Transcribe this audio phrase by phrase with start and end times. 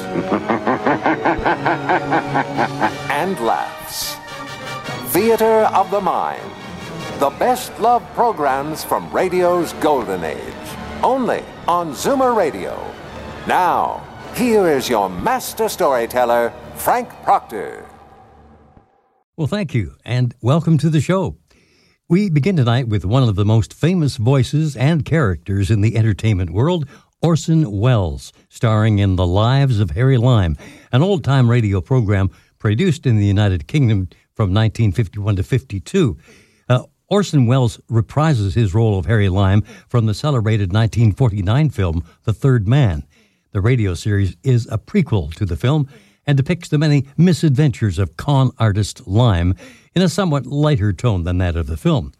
[3.10, 4.16] and laughs.
[5.12, 6.50] Theater of the Mind.
[7.18, 10.40] The best love programs from radio's golden age.
[11.02, 12.78] Only on Zoomer Radio.
[13.46, 17.86] Now, here is your master storyteller, Frank Proctor.
[19.36, 21.36] Well, thank you, and welcome to the show.
[22.08, 26.50] We begin tonight with one of the most famous voices and characters in the entertainment
[26.50, 26.86] world,
[27.26, 30.56] Orson Welles, starring in The Lives of Harry Lime,
[30.92, 32.30] an old time radio program
[32.60, 36.16] produced in the United Kingdom from 1951 to 52.
[36.68, 42.32] Uh, Orson Welles reprises his role of Harry Lime from the celebrated 1949 film The
[42.32, 43.04] Third Man.
[43.50, 45.88] The radio series is a prequel to the film
[46.28, 49.56] and depicts the many misadventures of con artist Lime
[49.96, 52.12] in a somewhat lighter tone than that of the film.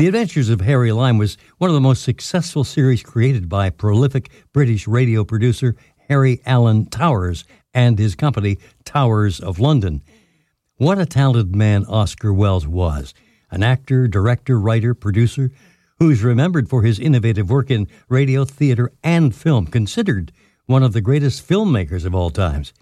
[0.00, 4.30] The Adventures of Harry Lime was one of the most successful series created by prolific
[4.50, 5.76] British radio producer
[6.08, 10.00] Harry Alan Towers and his company Towers of London.
[10.76, 13.12] What a talented man Orson Welles was
[13.50, 15.50] an actor, director, writer, producer
[15.98, 20.32] who's remembered for his innovative work in radio, theater, and film, considered
[20.64, 22.72] one of the greatest filmmakers of all times.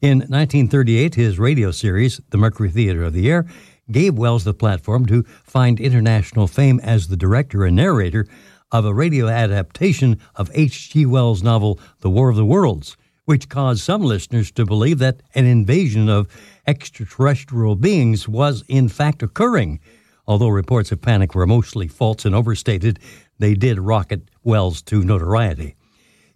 [0.00, 3.46] In 1938, his radio series, The Mercury Theater of the Air,
[3.90, 8.26] gave Welles the platform to find international fame as the director and narrator
[8.72, 11.06] of a radio adaptation of H.G.
[11.06, 15.46] Wells' novel The War of the Worlds, which caused some listeners to believe that an
[15.46, 16.28] invasion of
[16.66, 19.80] extraterrestrial beings was in fact occurring.
[20.26, 22.98] Although reports of panic were mostly false and overstated,
[23.38, 25.76] they did rocket Welles to notoriety.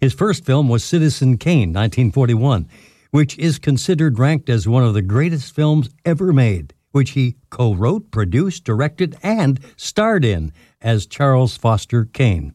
[0.01, 2.69] His first film was Citizen Kane, 1941,
[3.11, 7.75] which is considered ranked as one of the greatest films ever made which he co
[7.75, 12.55] wrote, produced, directed, and starred in as Charles Foster Kane.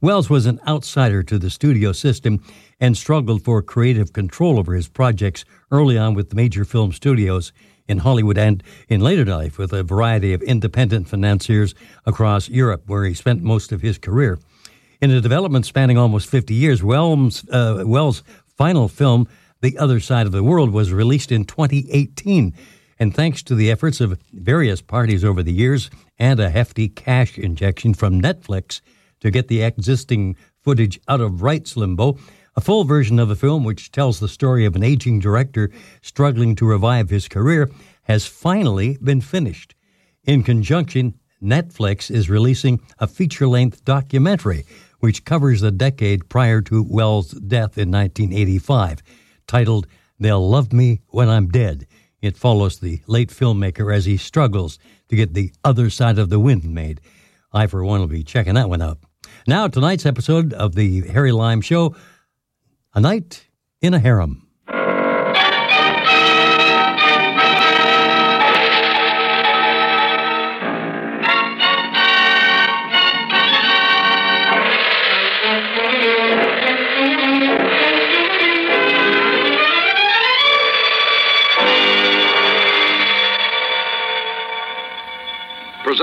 [0.00, 2.42] Welles was an outsider to the studio system
[2.78, 7.52] and struggled for creative control over his projects early on with major film studios
[7.88, 13.04] in Hollywood and in later life with a variety of independent financiers across Europe, where
[13.04, 14.38] he spent most of his career.
[15.00, 19.28] In a development spanning almost 50 years, Welles, uh, Welles' final film,
[19.60, 22.54] The Other Side of the World, was released in 2018
[22.98, 27.38] and thanks to the efforts of various parties over the years and a hefty cash
[27.38, 28.80] injection from Netflix
[29.20, 32.18] to get the existing footage out of rights limbo,
[32.56, 35.70] a full version of the film, which tells the story of an aging director
[36.02, 37.70] struggling to revive his career,
[38.02, 39.74] has finally been finished.
[40.24, 44.64] In conjunction, Netflix is releasing a feature length documentary
[45.00, 49.02] which covers the decade prior to Welles' death in 1985,
[49.46, 49.86] titled
[50.18, 51.86] They'll Love Me When I'm Dead.
[52.26, 56.40] It follows the late filmmaker as he struggles to get the other side of the
[56.40, 57.00] wind made.
[57.52, 58.98] I, for one, will be checking that one out.
[59.46, 61.94] Now, tonight's episode of the Harry Lime Show
[62.94, 63.46] A Night
[63.80, 64.45] in a Harem.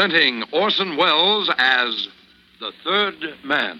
[0.03, 2.09] Presenting Orson Welles as
[2.59, 3.15] the third
[3.45, 3.79] man.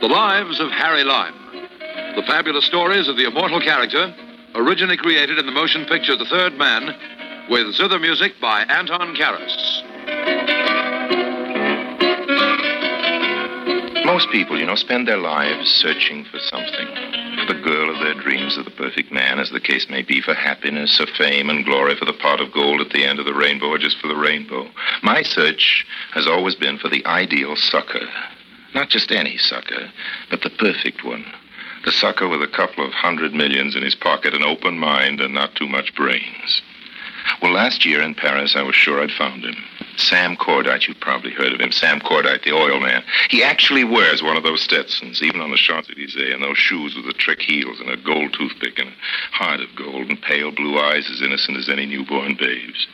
[0.00, 1.34] The Lives of Harry Lime.
[2.16, 4.12] The fabulous stories of the immortal character,
[4.56, 6.88] originally created in the motion picture The Third Man,
[7.48, 9.81] with zither music by Anton Karas.
[14.04, 16.86] Most people, you know, spend their lives searching for something.
[17.38, 20.20] For the girl of their dreams, or the perfect man, as the case may be,
[20.20, 23.26] for happiness, or fame and glory, for the pot of gold at the end of
[23.26, 24.68] the rainbow, or just for the rainbow.
[25.02, 28.06] My search has always been for the ideal sucker.
[28.74, 29.90] Not just any sucker,
[30.30, 31.24] but the perfect one.
[31.84, 35.34] The sucker with a couple of hundred millions in his pocket, an open mind, and
[35.34, 36.62] not too much brains.
[37.40, 39.56] Well, last year in Paris, I was sure I'd found him.
[39.96, 41.72] Sam Cordite, you've probably heard of him.
[41.72, 43.02] Sam Cordite, the oil man.
[43.28, 47.06] He actually wears one of those Stetsons, even on the Champs-Élysées, and those shoes with
[47.06, 48.92] the trick heels and a gold toothpick and a
[49.32, 52.86] heart of gold and pale blue eyes as innocent as any newborn babe's.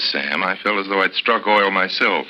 [0.00, 2.26] Sam, I felt as though I'd struck oil myself.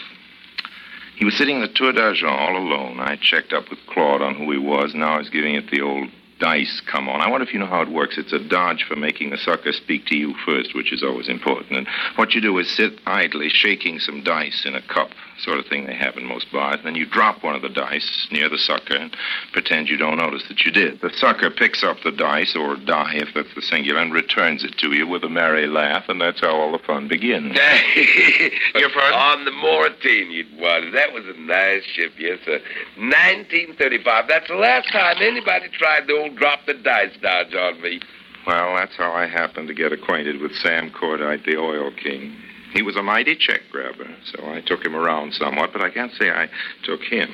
[1.16, 2.98] He was sitting in the Tour d'Argent all alone.
[2.98, 4.94] I checked up with Claude on who he was.
[4.94, 6.08] Now he's giving it the old
[6.38, 7.20] dice come on.
[7.20, 8.18] I wonder if you know how it works.
[8.18, 11.76] It's a dodge for making the sucker speak to you first, which is always important.
[11.76, 15.66] And what you do is sit idly shaking some dice in a cup, sort of
[15.66, 16.76] thing they have in most bars.
[16.78, 19.16] And then you drop one of the dice near the sucker and
[19.52, 21.00] pretend you don't notice that you did.
[21.00, 24.76] The sucker picks up the dice, or die if that's the singular, and returns it
[24.78, 27.54] to you with a merry laugh, and that's how all the fun begins.
[28.74, 29.18] Your pardon?
[29.18, 30.92] On the Mauretania it was.
[30.92, 32.60] That was a nice ship, yes, sir.
[32.96, 34.28] 1935.
[34.28, 38.00] That's the last time anybody tried the old drop the dice dodge on me.
[38.46, 42.34] Well, that's how I happened to get acquainted with Sam Cordite, the oil king.
[42.72, 46.12] He was a mighty check grabber, so I took him around somewhat, but I can't
[46.12, 46.48] say I
[46.84, 47.28] took him.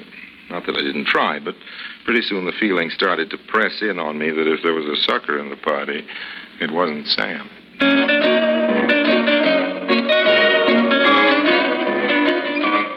[0.51, 1.55] Not that I didn't try, but
[2.05, 5.03] pretty soon the feeling started to press in on me that if there was a
[5.03, 6.07] sucker in the party,
[6.61, 7.51] it wasn't Sam.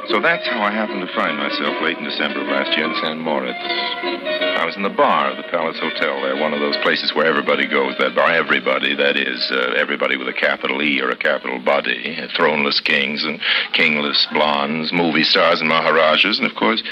[0.09, 2.95] So that's how I happened to find myself late in December of last year in
[3.01, 4.48] San Moritz.
[4.59, 7.25] I was in the bar of the Palace Hotel there, one of those places where
[7.25, 7.95] everybody goes.
[7.97, 12.17] That bar, everybody, that is, uh, everybody with a capital E or a capital body.
[12.37, 13.39] Throneless kings and
[13.73, 16.83] kingless blondes, movie stars and maharajas, and of course,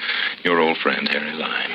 [0.46, 1.72] your old friend Harry Lime.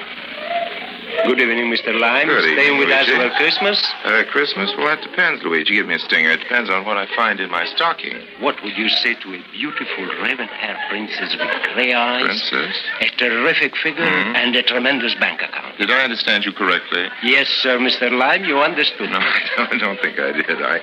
[1.27, 1.93] Good evening, Mr.
[2.01, 2.27] Lime.
[2.27, 3.21] Good Staying evening, with us Luigi.
[3.23, 3.93] over Christmas?
[4.03, 4.73] Uh, Christmas?
[4.79, 5.75] Well, that depends, Luigi.
[5.75, 6.31] You give me a stinger.
[6.33, 8.17] It depends on what I find in my stocking.
[8.41, 12.77] What would you say to a beautiful raven-haired princess with gray eyes, Princess?
[13.03, 14.37] a terrific figure, Mhm.
[14.37, 15.72] and a tremendous bank account?
[15.79, 17.07] Did I understand you correctly?
[17.23, 18.11] Yes, sir, Mr.
[18.11, 19.11] Lime, you understood.
[19.11, 20.63] No, I don't, I don't think I did.
[20.63, 20.81] I,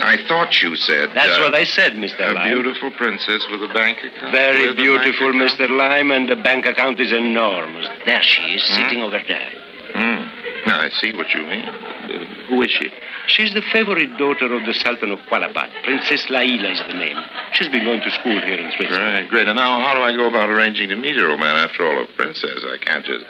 [0.00, 1.10] I thought you said.
[1.14, 2.20] That's uh, what I said, Mr.
[2.20, 2.30] Lime.
[2.30, 2.52] A Lime.
[2.54, 4.32] beautiful princess with a bank account.
[4.32, 5.50] Very beautiful, account?
[5.52, 5.68] Mr.
[5.70, 7.88] Lime, and the bank account is enormous.
[8.06, 8.82] There she is, Hmm?
[8.82, 9.50] sitting over there.
[9.94, 10.24] Hmm.
[10.66, 11.64] Now, I see what you mean.
[11.66, 12.90] Uh, who is she?
[13.26, 15.70] She's the favorite daughter of the Sultan of Qualabad.
[15.84, 17.16] Princess Laila is the name.
[17.52, 19.14] She's been going to school here in Switzerland.
[19.14, 19.48] Right, great.
[19.48, 21.56] And now, how do I go about arranging to meet her, old man?
[21.56, 23.24] After all, a princess, I can't just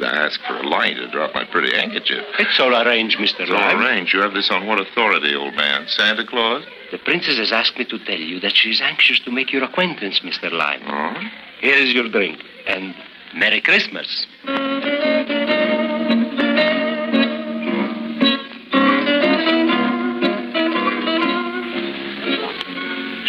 [0.00, 2.24] ask for a light or drop my pretty handkerchief.
[2.38, 3.40] It's all arranged, Mr.
[3.40, 4.14] It's all arranged.
[4.14, 5.86] You have this on what authority, old man?
[5.88, 6.64] Santa Claus?
[6.90, 10.20] The princess has asked me to tell you that she's anxious to make your acquaintance,
[10.20, 10.52] Mr.
[10.52, 10.82] Lime.
[10.86, 11.14] Oh?
[11.60, 12.94] Here is your drink, and
[13.34, 14.26] Merry Christmas.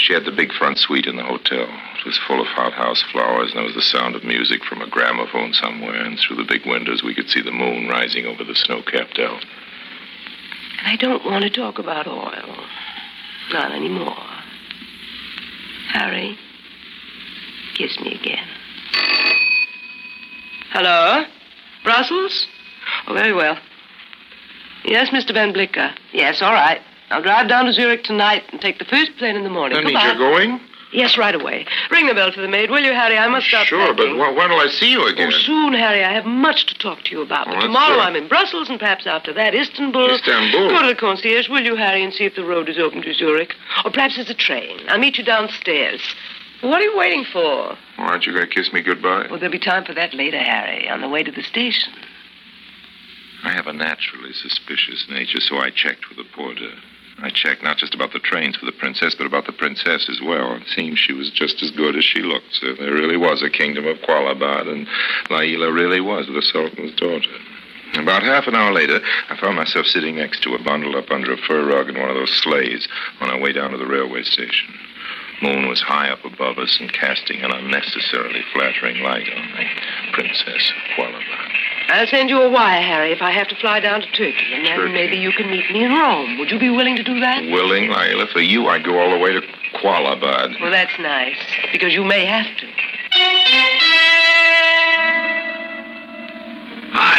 [0.03, 1.63] She had the big front suite in the hotel.
[1.63, 4.89] It was full of hothouse flowers, and there was the sound of music from a
[4.89, 8.54] gramophone somewhere, and through the big windows we could see the moon rising over the
[8.54, 9.45] snow-capped Alps.
[10.80, 12.66] And I don't want to talk about oil.
[13.54, 14.18] Not anymore.
[15.94, 16.37] Harry,
[17.75, 18.47] kiss me again.
[20.71, 21.23] Hello?
[21.85, 22.45] Brussels?
[23.07, 23.57] Oh, very well.
[24.83, 25.33] Yes, Mr.
[25.33, 25.95] Van Blicker.
[26.11, 26.81] Yes, all right.
[27.10, 29.78] I'll drive down to Zurich tonight and take the first plane in the morning.
[29.78, 30.60] That means you're going?
[30.92, 31.66] Yes, right away.
[31.90, 33.18] Ring the bell for the maid, will you, Harry?
[33.18, 34.16] I must start Sure, but packing.
[34.16, 35.30] wh- when will I see you again?
[35.33, 36.04] Oh, soon, Harry.
[36.04, 37.48] I have much to talk to you about.
[37.48, 37.98] But tomorrow.
[38.00, 40.12] I'm in Brussels, and perhaps after that, Istanbul.
[40.12, 40.69] Istanbul?
[40.69, 43.14] Go to the concierge, will you, Harry, and see if the road is open to
[43.16, 43.56] Zurich?
[43.83, 44.81] Or perhaps it's a train.
[44.88, 46.00] I'll meet you downstairs.
[46.62, 47.42] What are you waiting for?
[47.42, 49.26] Well, aren't you going to kiss me goodbye?
[49.31, 51.92] Well, there'll be time for that later, Harry, on the way to the station.
[53.44, 56.71] I have a naturally suspicious nature, so I checked with the porter.
[57.21, 60.19] I checked not just about the trains for the princess, but about the princess as
[60.21, 60.56] well.
[60.56, 62.56] It seems she was just as good as she looked.
[62.56, 64.88] So there really was a kingdom of Qualabad, and
[65.30, 67.30] Laila really was the Sultan's daughter.
[67.95, 71.33] About half an hour later, I found myself sitting next to her, bundled up under
[71.33, 72.88] a fur rug in one of those sleighs
[73.21, 74.73] on our way down to the railway station.
[75.42, 80.71] Moon was high up above us and casting an unnecessarily flattering light on the princess
[80.71, 81.72] of Qualabad.
[81.90, 84.66] I'll send you a wire, Harry, if I have to fly down to Turkey, and
[84.66, 84.94] then Turkey.
[84.94, 86.37] maybe you can meet me in Rome.
[86.40, 87.44] Would you be willing to do that?
[87.44, 88.28] Willing, Lila.
[88.28, 89.42] For you, I'd go all the way to
[89.75, 90.59] Qualabad.
[90.61, 91.37] Well, that's nice,
[91.71, 92.68] because you may have to.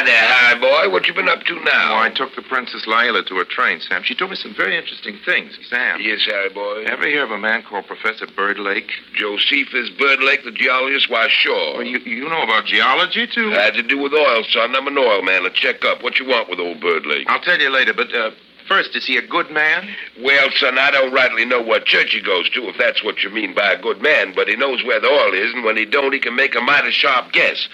[0.04, 0.90] There, Harry boy.
[0.92, 1.94] What you been up to now?
[1.94, 4.02] Oh, I took the Princess Lila to a train, Sam.
[4.04, 5.56] She told me some very interesting things.
[5.68, 6.84] Sam, Yes, Harry boy.
[6.86, 8.88] ever hear of a man called Professor Birdlake?
[9.16, 11.10] Josephus Birdlake, the geologist?
[11.10, 11.74] Why, sure.
[11.78, 13.50] Well, you, you know about geology, too?
[13.50, 14.74] Had to do with oil, son.
[14.76, 15.44] I'm an oil man.
[15.46, 16.02] A check up.
[16.02, 17.24] What you want with old Birdlake?
[17.26, 18.30] I'll tell you later, but uh,
[18.68, 19.88] first, is he a good man?
[20.22, 23.30] Well, son, I don't rightly know what church he goes to, if that's what you
[23.30, 25.84] mean by a good man, but he knows where the oil is, and when he
[25.84, 27.68] don't, he can make a mighty sharp guess.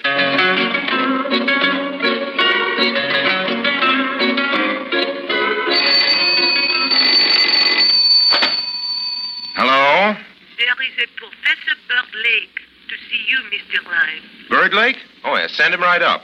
[10.81, 12.57] Is a Professor Bird Lake
[12.89, 13.85] to see you, Mr.
[13.85, 14.23] Lime.
[14.49, 14.97] Birdlake?
[15.25, 16.23] Oh, yeah, send him right up.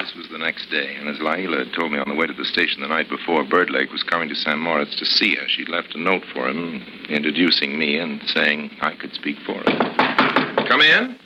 [0.00, 2.32] This was the next day, and as Laila had told me on the way to
[2.32, 4.58] the station the night before, Birdlake was coming to St.
[4.58, 5.46] Moritz to see her.
[5.48, 10.64] She'd left a note for him, introducing me and saying I could speak for her.
[10.66, 11.18] Come in.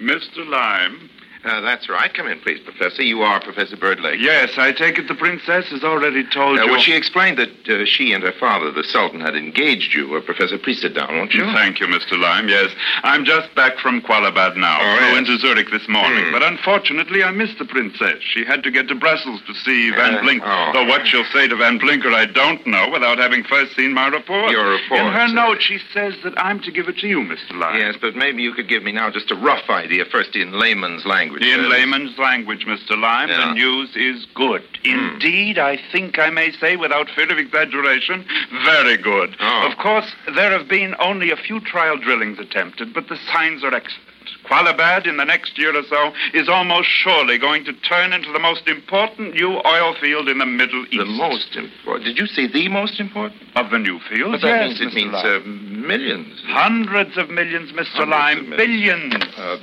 [0.00, 0.46] Mr.
[0.46, 1.10] Lime.
[1.44, 2.14] Uh, that's right.
[2.14, 3.02] Come in, please, Professor.
[3.02, 4.20] You are Professor Birdlake.
[4.20, 6.70] Yes, I take it the princess has already told Uh, you.
[6.70, 10.14] well, she explained that uh, she and her father, the Sultan, had engaged you.
[10.14, 11.44] Uh, Professor Priesterdam, won't you?
[11.52, 12.16] Thank you, Mr.
[12.16, 12.48] Lime.
[12.48, 12.70] Yes,
[13.02, 14.78] I'm just back from Qualabad now.
[14.80, 15.18] Oh, yes.
[15.18, 16.32] into Zurich this morning, Hmm.
[16.32, 18.18] but unfortunately I missed the princess.
[18.22, 20.42] She had to get to Brussels to see Van Uh, Blink.
[20.46, 20.70] oh.
[20.72, 24.06] Though what she'll say to Van Blicker, I don't know without having first seen my
[24.06, 24.52] report.
[24.52, 25.34] Your report, In her sir.
[25.34, 27.58] note, she says that I'm to give it to you, Mr.
[27.58, 27.80] Lime.
[27.80, 31.04] Yes, but maybe you could give me now just a rough idea, first in layman's
[31.04, 31.31] language.
[31.40, 32.98] In Uh, layman's language, Mr.
[32.98, 33.46] Lime, Yeah.
[33.48, 34.62] the news is good.
[34.84, 34.90] Hmm.
[35.14, 38.24] Indeed, I think I may say, without fear of exaggeration,
[38.64, 39.36] very good.
[39.40, 39.66] Oh.
[39.66, 43.74] Of course, there have been only a few trial drillings attempted, but the signs are
[43.74, 44.08] excellent.
[44.52, 48.38] Qualabad, in the next year or so, is almost surely going to turn into the
[48.38, 50.98] most important new oil field in the Middle East.
[50.98, 52.04] The most important.
[52.04, 53.40] Did you say the most important?
[53.56, 54.42] Of the new fields?
[54.42, 54.94] But that yes, means it Mr.
[54.94, 56.42] means uh, millions.
[56.48, 58.04] Hundreds of millions, Mr.
[58.04, 58.50] Hundreds Lime.
[58.50, 59.14] millions.
[59.14, 59.38] Billions.
[59.38, 59.56] Uh,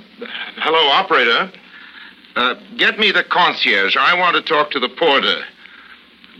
[0.58, 1.51] hello, operator.
[2.36, 3.96] Uh, get me the concierge.
[3.96, 5.43] I want to talk to the porter.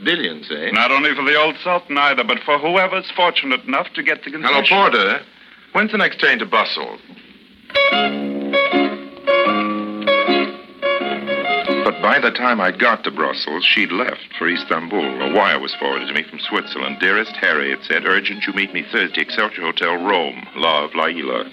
[0.04, 0.72] Billions, eh?
[0.72, 4.32] Not only for the old Sultan either, but for whoever's fortunate enough to get the
[4.32, 4.64] concession.
[4.66, 5.22] Hello, porter.
[5.74, 7.00] When's the next train to Brussels?
[11.84, 15.22] But by the time I got to Brussels, she'd left for Istanbul.
[15.22, 17.00] A wire was forwarded to me from Switzerland.
[17.00, 20.46] Dearest Harry, it said, urgent you meet me Thursday, Excelsior Hotel, Rome.
[20.56, 21.50] Love, Laila.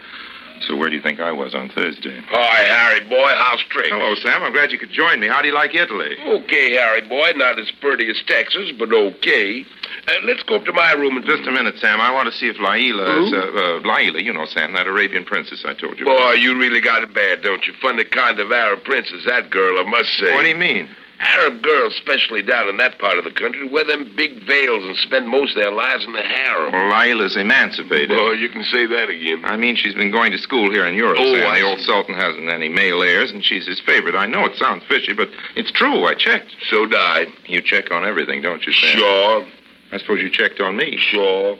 [0.62, 2.20] So where do you think I was on Thursday?
[2.28, 3.30] Hi, Harry boy.
[3.36, 3.90] How's tricks?
[3.90, 4.42] Hello, Sam.
[4.42, 5.28] I'm glad you could join me.
[5.28, 6.16] How do you like Italy?
[6.26, 7.32] Okay, Harry boy.
[7.36, 9.64] Not as pretty as Texas, but okay.
[10.08, 12.00] Uh, let's go up to my room and Just a minute, Sam.
[12.00, 15.24] I want to see if Laila is, uh, uh, Laila, you know, Sam, that Arabian
[15.24, 16.04] princess I told you.
[16.04, 17.74] Boy, you really got it bad, don't you?
[17.82, 20.32] Funny kind of Arab princess, that girl, I must say.
[20.34, 20.88] What do you mean?
[21.18, 24.96] Arab girls, especially down in that part of the country, wear them big veils and
[24.98, 26.72] spend most of their lives in the harem.
[26.72, 28.12] Well, Laila's emancipated.
[28.12, 29.42] Oh, you can say that again.
[29.44, 31.16] I mean, she's been going to school here in Europe.
[31.18, 31.46] Oh, Sam.
[31.46, 31.80] I the old.
[31.80, 34.14] Sultan hasn't any male heirs, and she's his favorite.
[34.14, 36.04] I know it sounds fishy, but it's true.
[36.04, 36.54] I checked.
[36.68, 37.28] So died.
[37.46, 38.98] You check on everything, don't you, Sam?
[38.98, 39.46] Sure,
[39.92, 40.98] I suppose you checked on me.
[40.98, 41.56] sure.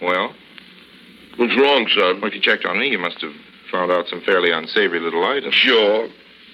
[0.00, 0.34] Well,
[1.36, 2.20] What's wrong, son?
[2.20, 3.32] well, if you checked on me, you must have
[3.70, 5.54] found out some fairly unsavory little items.
[5.54, 6.08] Sure.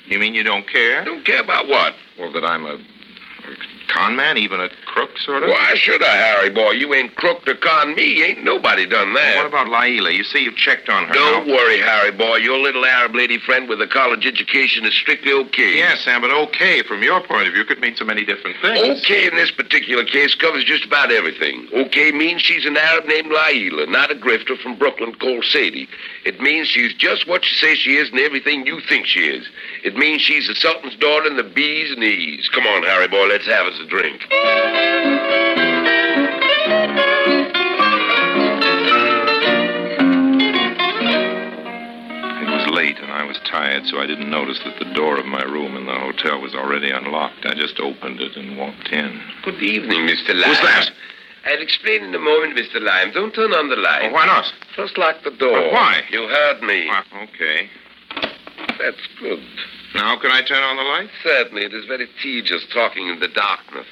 [0.08, 1.02] You mean you don't care?
[1.02, 1.92] I Don't care about what?
[2.18, 2.78] Well, that I'm a, a
[3.88, 5.50] con man, even a crook, sort of?
[5.50, 6.72] Why should I, Harry boy?
[6.72, 8.22] You ain't crooked or con me.
[8.22, 9.36] Ain't nobody done that.
[9.36, 10.10] What about Laila?
[10.10, 11.14] You say you've checked on her.
[11.14, 11.54] Don't now.
[11.54, 12.36] worry, Harry boy.
[12.36, 15.76] Your little Arab lady friend with a college education is strictly okay.
[15.76, 19.00] Yes, Sam, but okay, from your point of view, could mean so many different things.
[19.04, 21.68] Okay in this particular case covers just about everything.
[21.72, 25.88] Okay means she's an Arab named Laila, not a grifter from Brooklyn called Sadie.
[26.24, 29.46] It means she's just what she says she is and everything you think she is.
[29.84, 32.48] It means she's the Sultan's daughter and the bee's knees.
[32.52, 34.26] Come on, Harry boy, let's have us a drink.
[42.40, 45.26] It was late and I was tired, so I didn't notice that the door of
[45.26, 47.46] my room in the hotel was already unlocked.
[47.46, 49.20] I just opened it and walked in.
[49.44, 50.34] Good evening, Mr.
[50.34, 50.48] Lime.
[50.48, 50.90] Who's that?
[51.46, 52.80] I'll explain in a moment, Mr.
[52.80, 53.12] Lime.
[53.12, 54.10] Don't turn on the light.
[54.10, 54.52] Oh, why not?
[54.76, 55.62] Just lock the door.
[55.62, 56.02] But why?
[56.10, 56.88] You heard me.
[56.88, 57.70] Well, okay.
[58.78, 59.42] That's good.
[59.94, 61.08] Now can I turn on the light?
[61.22, 63.86] Certainly, it is very tedious talking in the darkness.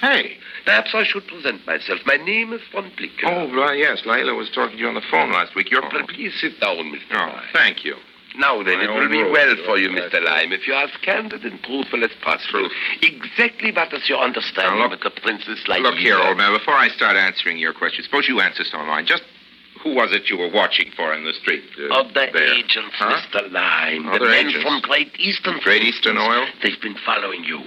[0.00, 0.36] Hey.
[0.64, 2.00] Perhaps I should present myself.
[2.06, 3.26] My name is Von Blicker.
[3.26, 4.02] Oh, right, yes.
[4.04, 5.70] Laila was talking to you on the phone last week.
[5.70, 5.84] You're.
[5.84, 7.12] Oh, but please sit down, Mr.
[7.12, 7.42] Oh, Lime.
[7.52, 7.94] thank you.
[8.36, 10.22] Now then, My it will be well for you, Mr.
[10.22, 12.68] Lime, if you are as candid and truthful as possible.
[13.00, 15.88] Exactly what is your understanding look- with the Princess Laila?
[15.88, 18.86] Look here, old man, before I start answering your question, suppose you answer some of
[18.88, 19.06] mine.
[19.06, 19.22] Just
[19.86, 21.62] who was it you were watching for in the street?
[21.78, 22.54] uh, Other there?
[22.54, 23.14] agents, Huh?
[23.22, 23.52] Mr.
[24.10, 24.62] Other the men agents?
[24.66, 25.58] from Great Eastern.
[25.62, 26.46] Great Eastern Oil?
[26.62, 27.60] They've been following you.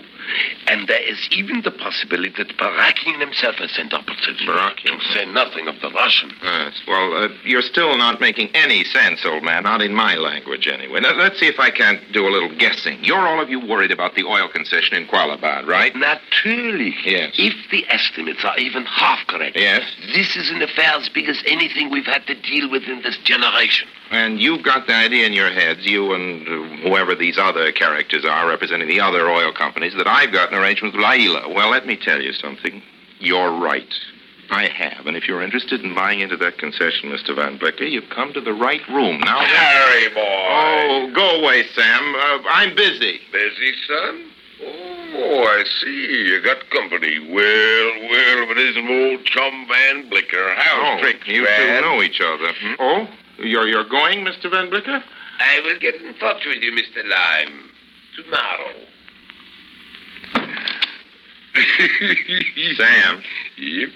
[0.67, 4.48] And there is even the possibility that Barakin himself has sent opposition.
[4.48, 5.00] Barakin?
[5.00, 6.31] To say nothing of the Russian.
[6.43, 6.81] Yes.
[6.88, 9.63] Well, uh, you're still not making any sense, old man.
[9.63, 11.00] Not in my language, anyway.
[11.00, 13.03] Now, let's see if I can't do a little guessing.
[13.03, 15.95] You're all of you worried about the oil concession in Qualabad, right?
[15.95, 16.95] Naturally.
[17.03, 17.33] Yes.
[17.38, 19.57] If the estimates are even half correct.
[19.57, 19.83] Yes.
[20.13, 23.17] This is an affair as big as anything we've had to deal with in this
[23.17, 23.88] generation.
[24.11, 28.25] And you've got the idea in your heads, you and uh, whoever these other characters
[28.25, 31.47] are representing the other oil companies, that I've got an arrangement with Laila.
[31.53, 32.81] Well, let me tell you something.
[33.19, 33.93] You're right.
[34.51, 35.05] I have.
[35.05, 37.35] And if you're interested in buying into that concession, Mr.
[37.35, 39.19] Van Blicker, you've come to the right room.
[39.19, 40.21] Now, Harry, boy.
[40.21, 42.15] Oh, go away, Sam.
[42.15, 43.19] Uh, I'm busy.
[43.31, 44.25] Busy, son?
[44.61, 46.29] Oh, I see.
[46.29, 47.19] You got company.
[47.19, 50.53] Well, well, but isn't old chum Van Blicker?
[50.55, 51.83] How oh, tricks, you Van?
[51.83, 52.51] two know each other.
[52.59, 52.73] hmm?
[52.79, 53.07] Oh,
[53.41, 54.50] you're, you're going, Mr.
[54.50, 55.03] Van Blicker?
[55.39, 57.08] I will get in touch with you, Mr.
[57.08, 57.69] Lime.
[58.15, 58.74] tomorrow.
[62.75, 63.24] Sam.
[63.58, 63.89] Yep.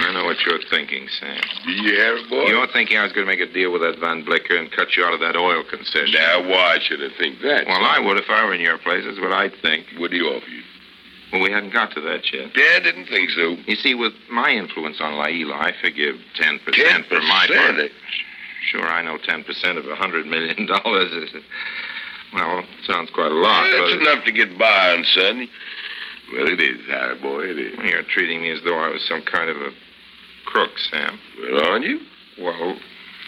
[0.00, 1.40] I know what you're thinking, Sam.
[1.66, 2.46] Yeah, boy.
[2.46, 4.96] You're thinking I was going to make a deal with that Van Blicker and cut
[4.96, 6.14] you out of that oil concession.
[6.14, 7.66] Now, why should I think that?
[7.66, 9.04] Well, I would if I were in your place.
[9.04, 9.86] That's what I'd think.
[9.98, 10.62] What do you offer you?
[11.32, 12.52] Well, we hadn't got to that yet.
[12.54, 13.56] Dad didn't think so.
[13.66, 17.08] You see, with my influence on Laila, I figure 10%, 10%?
[17.08, 17.90] for my part.
[18.70, 21.30] Sure, I know 10% of a $100 million is,
[22.34, 23.70] well, sounds quite a lot.
[23.70, 25.48] That's but enough to get by on, son.
[26.32, 27.78] Well, it is, Harry boy, it is.
[27.82, 29.70] You're treating me as though I was some kind of a
[30.46, 31.18] crook, Sam.
[31.42, 32.00] Well, aren't you?
[32.40, 32.76] Well,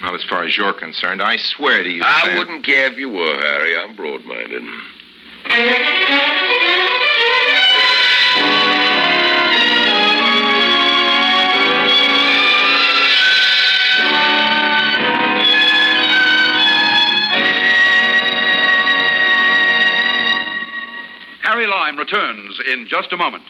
[0.02, 1.20] not as far as you're concerned.
[1.22, 2.38] I swear to you, I Sam.
[2.38, 3.76] wouldn't care if you were, Harry.
[3.76, 4.62] I'm broad-minded.
[5.44, 6.91] Harry
[21.72, 23.44] Lime returns in just a moment.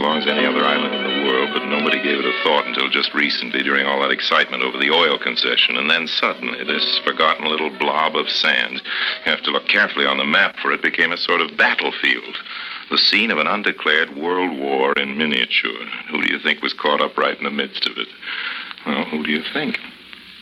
[0.00, 2.88] Long as any other island in the world, but nobody gave it a thought until
[2.88, 5.76] just recently during all that excitement over the oil concession.
[5.76, 10.18] And then suddenly, this forgotten little blob of sand, you have to look carefully on
[10.18, 12.36] the map for it, became a sort of battlefield.
[12.90, 15.86] The scene of an undeclared world war in miniature.
[16.10, 18.08] Who do you think was caught up right in the midst of it?
[18.86, 19.78] Well, who do you think?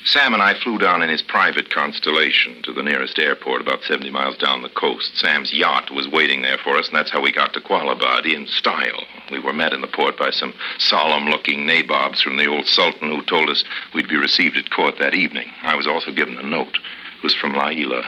[0.05, 4.11] Sam and I flew down in his private Constellation to the nearest airport about 70
[4.11, 5.19] miles down the coast.
[5.19, 8.47] Sam's yacht was waiting there for us, and that's how we got to Qualabad in
[8.47, 9.05] style.
[9.31, 13.11] We were met in the port by some solemn looking nabobs from the old Sultan
[13.11, 15.51] who told us we'd be received at court that evening.
[15.63, 16.79] I was also given a note.
[17.19, 18.03] It was from Laila.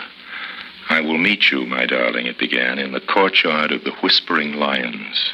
[0.88, 5.30] I will meet you, my darling, it began, in the courtyard of the Whispering Lions.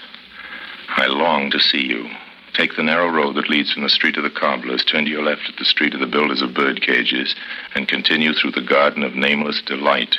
[0.88, 2.08] I long to see you.
[2.56, 5.22] Take the narrow road that leads from the street of the cobblers, turn to your
[5.22, 7.34] left at the street of the builders of bird cages,
[7.74, 10.16] and continue through the garden of nameless delight.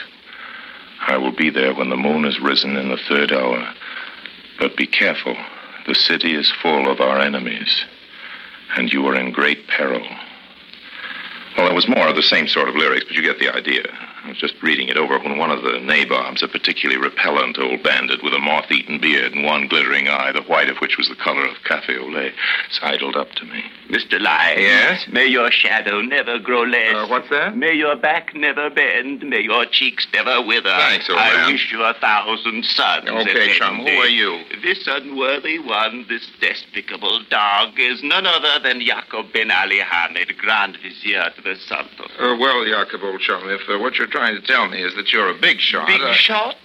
[1.07, 3.73] I will be there when the moon has risen in the third hour.
[4.59, 5.35] But be careful.
[5.87, 7.85] The city is full of our enemies,
[8.75, 10.05] and you are in great peril.
[11.57, 13.83] Well, there was more of the same sort of lyrics, but you get the idea.
[14.27, 17.81] I was just reading it over when one of the nabobs, a particularly repellent old
[17.81, 21.15] bandit with a moth-eaten beard and one glittering eye, the white of which was the
[21.15, 22.33] color of cafe au lait,
[22.69, 23.63] sidled up to me.
[23.87, 24.19] Mr.
[24.19, 24.59] Lyons.
[24.59, 25.07] Yes?
[25.09, 26.93] May your shadow never grow less.
[26.93, 27.55] Uh, what's that?
[27.55, 29.23] May your back never bend.
[29.23, 30.75] May your cheeks never wither.
[30.75, 31.53] Thanks, old I man.
[31.53, 33.09] wish you a thousand suns.
[33.09, 34.43] Okay, chum, who are you?
[34.61, 40.77] This unworthy one, this despicable dog, is none other than Jacob Ben Ali Hamid, Grand
[40.83, 42.11] Vizier to the Sultan.
[42.19, 45.13] Uh, well, Jacob, old chum, if uh, what you're trying to tell me is that
[45.13, 45.87] you're a big shot.
[45.87, 46.55] Big uh, shot?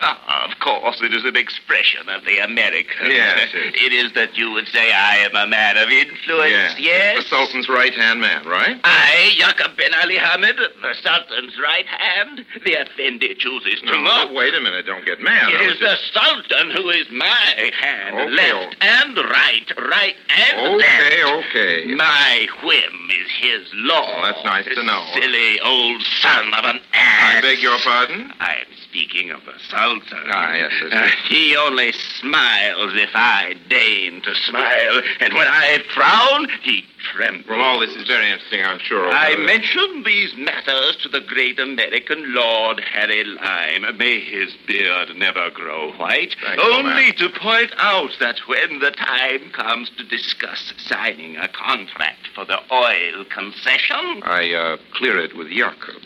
[0.00, 3.10] Ah, of course, it is an expression of the American.
[3.10, 3.74] Yes, yes.
[3.74, 6.76] It is that you would say I am a man of influence, Yeah.
[6.78, 7.24] yes?
[7.24, 8.78] The Sultan's right hand man, right?
[8.84, 12.44] I, Yaqub Ben Ali Hamid, the Sultan's right hand.
[12.64, 14.30] The Effendi chooses to No, mock.
[14.32, 14.86] wait a minute.
[14.86, 15.50] Don't get mad.
[15.52, 18.14] It is was the Sultan who is my hand.
[18.14, 21.46] Okay, left and right, right and Okay, left.
[21.50, 21.84] okay.
[21.94, 24.04] My whim is his law.
[24.18, 25.04] Oh, that's nice to know.
[25.14, 27.36] Silly old son of an ass.
[27.38, 28.32] I beg your pardon?
[28.38, 29.87] I am speaking of the Sultan.
[30.30, 35.78] Ah, yes, yes, Uh, he only smiles if I deign to smile, and when I
[35.94, 37.46] frown, he trembles.
[37.48, 39.08] Well, all this is very interesting, I'm sure.
[39.10, 43.96] I mentioned these matters to the great American Lord Harry Lime.
[43.96, 46.34] May his beard never grow white.
[46.42, 47.14] Thanks, old Only man.
[47.16, 52.58] to point out that when the time comes to discuss signing a contract for the
[52.72, 56.02] oil concession, I uh, clear it with Jakob.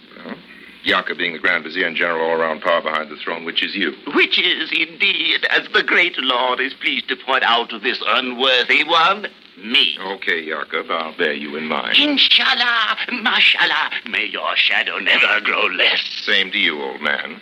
[0.85, 3.93] Jakob being the Grand Vizier and general all-around power behind the throne, which is you.
[4.15, 8.85] which is indeed, as the great Lord is pleased to point out to this unworthy
[8.85, 9.29] one,
[9.63, 9.97] me.
[10.01, 11.97] Okay, Jakob, I'll bear you in mind.
[11.97, 16.01] Inshallah, mashallah, may your shadow never grow less.
[16.25, 17.41] Same to you, old man.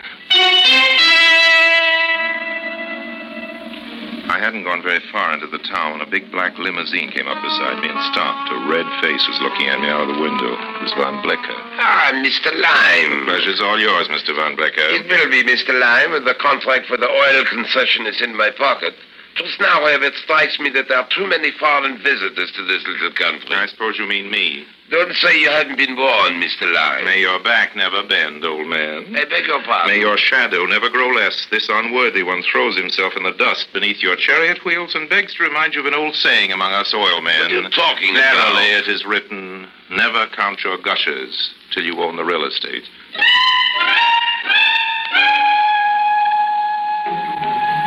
[4.40, 7.78] Hadn't gone very far into the town when a big black limousine came up beside
[7.84, 8.48] me and stopped.
[8.50, 10.56] A red face was looking at me out of the window.
[10.56, 11.60] It was Van Blicker.
[11.76, 12.48] Ah, Mr.
[12.48, 13.20] Lime.
[13.20, 14.34] The pleasure's all yours, Mr.
[14.34, 14.80] Van Blicker.
[14.80, 15.78] It will be, Mr.
[15.78, 18.94] Lime, and the contract for the oil concession is in my pocket.
[19.36, 22.82] Just now, however, it strikes me that there are too many foreign visitors to this
[22.86, 23.54] little country.
[23.54, 24.66] I suppose you mean me.
[24.90, 26.62] Don't say you haven't been warned, Mr.
[26.72, 27.04] Lime.
[27.04, 29.14] May your back never bend, old man.
[29.14, 29.94] I beg your pardon.
[29.94, 31.46] May your shadow never grow less.
[31.48, 35.44] This unworthy one throws himself in the dust beneath your chariot wheels and begs to
[35.44, 37.40] remind you of an old saying among us oil men.
[37.40, 38.82] What are you talking Verily, about?
[38.82, 42.84] it is written, never count your gushers till you own the real estate.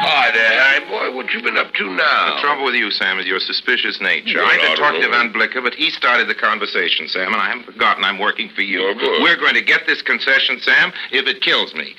[0.05, 1.15] Hi there, Harry boy.
[1.15, 2.35] What you been up to now?
[2.35, 4.39] The trouble with you, Sam, is your suspicious nature.
[4.39, 5.15] Well, I've been I talking to don't.
[5.15, 8.61] Van Blicker, but he started the conversation, Sam, and I haven't forgotten I'm working for
[8.63, 8.93] you.
[8.99, 9.21] Good.
[9.23, 11.95] We're going to get this concession, Sam, if it kills me.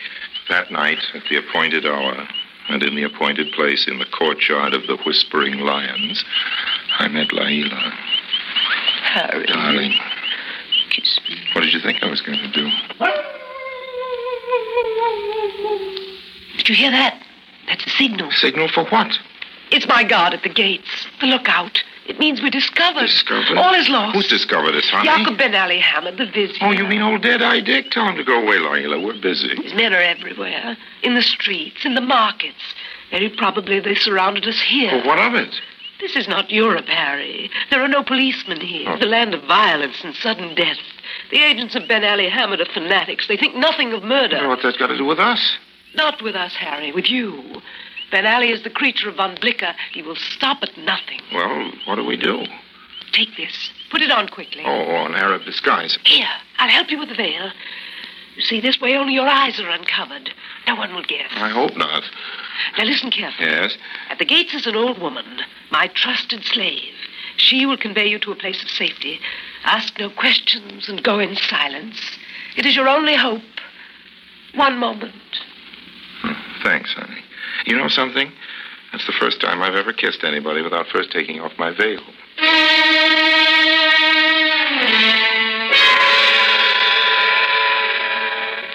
[0.51, 2.29] That night, at the appointed hour,
[2.69, 6.23] and in the appointed place in the courtyard of the Whispering Lions,
[6.99, 7.93] I met Laila.
[9.15, 9.47] Harry.
[9.47, 9.95] Darling,
[10.91, 11.37] Kiss me.
[11.55, 12.69] what did you think I was going to do?
[16.59, 17.23] Did you hear that?
[17.67, 18.31] That's a signal.
[18.33, 19.19] Signal for what?
[19.71, 21.07] It's my guard at the gates.
[21.21, 21.83] The lookout.
[22.07, 23.07] It means we're discovered.
[23.07, 23.57] Discovered?
[23.57, 24.15] All is lost.
[24.15, 25.09] Who's discovered us, honey?
[25.09, 26.59] Jacob Ben Ali Hamid, the vizier.
[26.61, 27.91] Oh, you mean old Dead-Eye Dick?
[27.91, 29.01] Tell him to go away, Laila.
[29.01, 29.57] We're busy.
[29.63, 30.77] His men are everywhere.
[31.03, 32.61] In the streets, in the markets.
[33.11, 34.91] Very probably they surrounded us here.
[34.91, 35.55] Well, what of it?
[36.01, 37.51] This is not Europe, Harry.
[37.71, 38.91] There are no policemen here.
[38.91, 38.99] Oh.
[38.99, 40.77] The land of violence and sudden death.
[41.31, 43.29] The agents of Ben Ali Hamid are fanatics.
[43.29, 44.47] They think nothing of murder.
[44.47, 45.57] What's that's got to do with us?
[45.95, 47.61] Not with us, Harry, with you.
[48.11, 49.75] Ben Ali is the creature of Von Blicker.
[49.93, 51.21] He will stop at nothing.
[51.33, 52.45] Well, what do we do?
[53.13, 53.71] Take this.
[53.91, 54.63] Put it on quickly.
[54.65, 55.99] Oh, an Arab disguise.
[56.05, 56.29] Here,
[56.59, 57.51] I'll help you with the veil.
[58.37, 60.31] You see, this way only your eyes are uncovered.
[60.67, 61.31] No one will guess.
[61.37, 62.03] I hope not.
[62.77, 63.49] Now listen carefully.
[63.49, 63.77] Yes?
[64.11, 66.95] At the gates is an old woman, my trusted slave.
[67.37, 69.21] She will convey you to a place of safety.
[69.65, 72.01] Ask no questions and go in silence.
[72.57, 73.43] It is your only hope.
[74.55, 75.15] One moment.
[76.65, 77.21] Thanks, honey.
[77.67, 78.33] You know something?
[78.91, 82.01] That's the first time I've ever kissed anybody without first taking off my veil.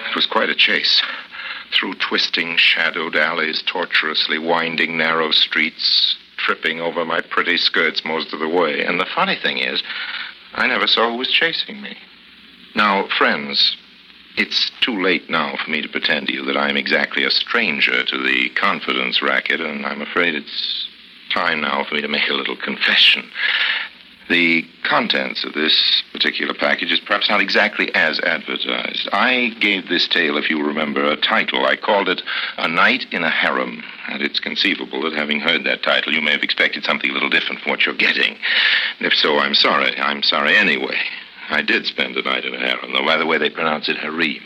[0.08, 1.02] It was quite a chase.
[1.72, 8.38] Through twisting, shadowed alleys, tortuously winding narrow streets, tripping over my pretty skirts most of
[8.38, 8.84] the way.
[8.84, 9.82] And the funny thing is,
[10.54, 11.96] I never saw who was chasing me.
[12.76, 13.76] Now, friends,
[14.36, 18.04] it's too late now for me to pretend to you that I'm exactly a stranger
[18.04, 20.88] to the confidence racket, and I'm afraid it's
[21.32, 23.30] time now for me to make a little confession.
[24.28, 29.08] The contents of this particular package is perhaps not exactly as advertised.
[29.12, 31.66] I gave this tale, if you remember, a title.
[31.66, 32.22] I called it
[32.56, 33.82] A Night in a Harem.
[34.08, 37.28] And it's conceivable that having heard that title, you may have expected something a little
[37.28, 38.38] different from what you're getting.
[38.98, 39.98] And if so, I'm sorry.
[39.98, 40.98] I'm sorry anyway.
[41.50, 43.96] I did spend a night in a harem, though by the way they pronounce it
[43.96, 44.38] harem.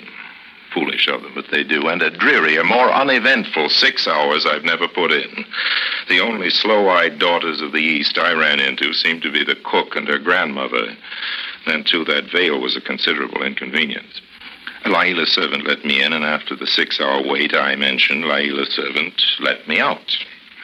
[0.73, 1.87] Foolish of them, but they do.
[1.87, 5.45] And a drearier, more uneventful six hours I've never put in.
[6.09, 9.55] The only slow eyed daughters of the East I ran into seemed to be the
[9.55, 10.97] cook and her grandmother.
[11.67, 14.21] Then, too, that veil was a considerable inconvenience.
[14.85, 19.23] Laila's servant let me in, and after the six hour wait I mentioned, Laila's servant
[19.41, 20.17] let me out.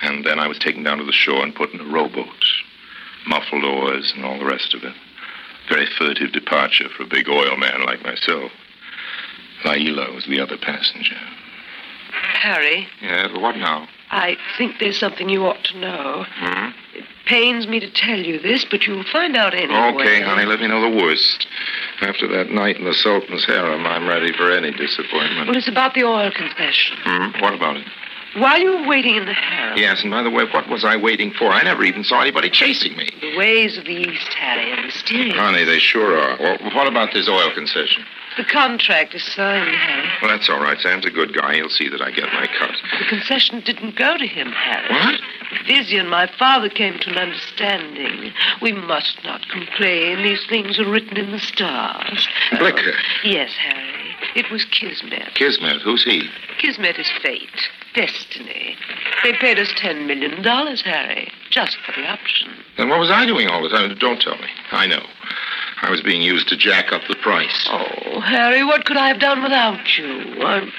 [0.03, 2.45] And then I was taken down to the shore and put in a rowboat.
[3.27, 4.95] Muffled oars and all the rest of it.
[5.71, 8.51] Very furtive departure for a big oil man like myself.
[9.65, 11.17] Laila was the other passenger.
[12.13, 13.89] Harry, Yeah, but what now?
[14.11, 16.25] I think there's something you ought to know.
[16.29, 16.71] Hmm?
[16.95, 19.93] It pains me to tell you this, but you'll find out anyway.
[19.95, 21.47] Okay, honey, let me know the worst.
[22.01, 25.47] After that night in the Sultan's harem, I'm ready for any disappointment.
[25.47, 26.97] Well, it's about the oil concession.
[27.05, 27.41] Hmm?
[27.41, 27.87] What about it?
[28.37, 30.97] While you were waiting in the harem, Yes, and by the way, what was I
[30.97, 31.47] waiting for?
[31.47, 33.11] I never even saw anybody chasing me.
[33.21, 35.35] the ways of the East, Harry, are mysterious.
[35.37, 36.37] Honey, they sure are.
[36.39, 38.05] Well, what about this oil concession?
[38.37, 40.09] The contract is signed, Harry.
[40.23, 40.79] Well, that's all right.
[40.79, 41.55] Sam's a good guy.
[41.57, 42.71] He'll see that I get my cut.
[43.01, 44.89] The concession didn't go to him, Harry.
[44.95, 45.21] What?
[45.67, 48.33] Vizzy and my father came to an understanding.
[48.63, 50.23] We must not complain.
[50.23, 52.29] These things are written in the stars.
[52.59, 52.93] Blicker.
[53.25, 54.15] Yes, Harry.
[54.37, 55.35] It was Kismet.
[55.35, 56.29] Kismet, who's he?
[56.59, 58.77] Kismet is fate, destiny.
[59.25, 62.51] They paid us ten million dollars, Harry, just for the option.
[62.77, 63.95] Then what was I doing all the time?
[63.99, 64.49] Don't tell me.
[64.73, 65.03] I know.
[65.83, 67.69] I was being used to jack up the price.
[67.71, 70.43] Oh, Harry, what could I have done without you?
[70.43, 70.71] I'm,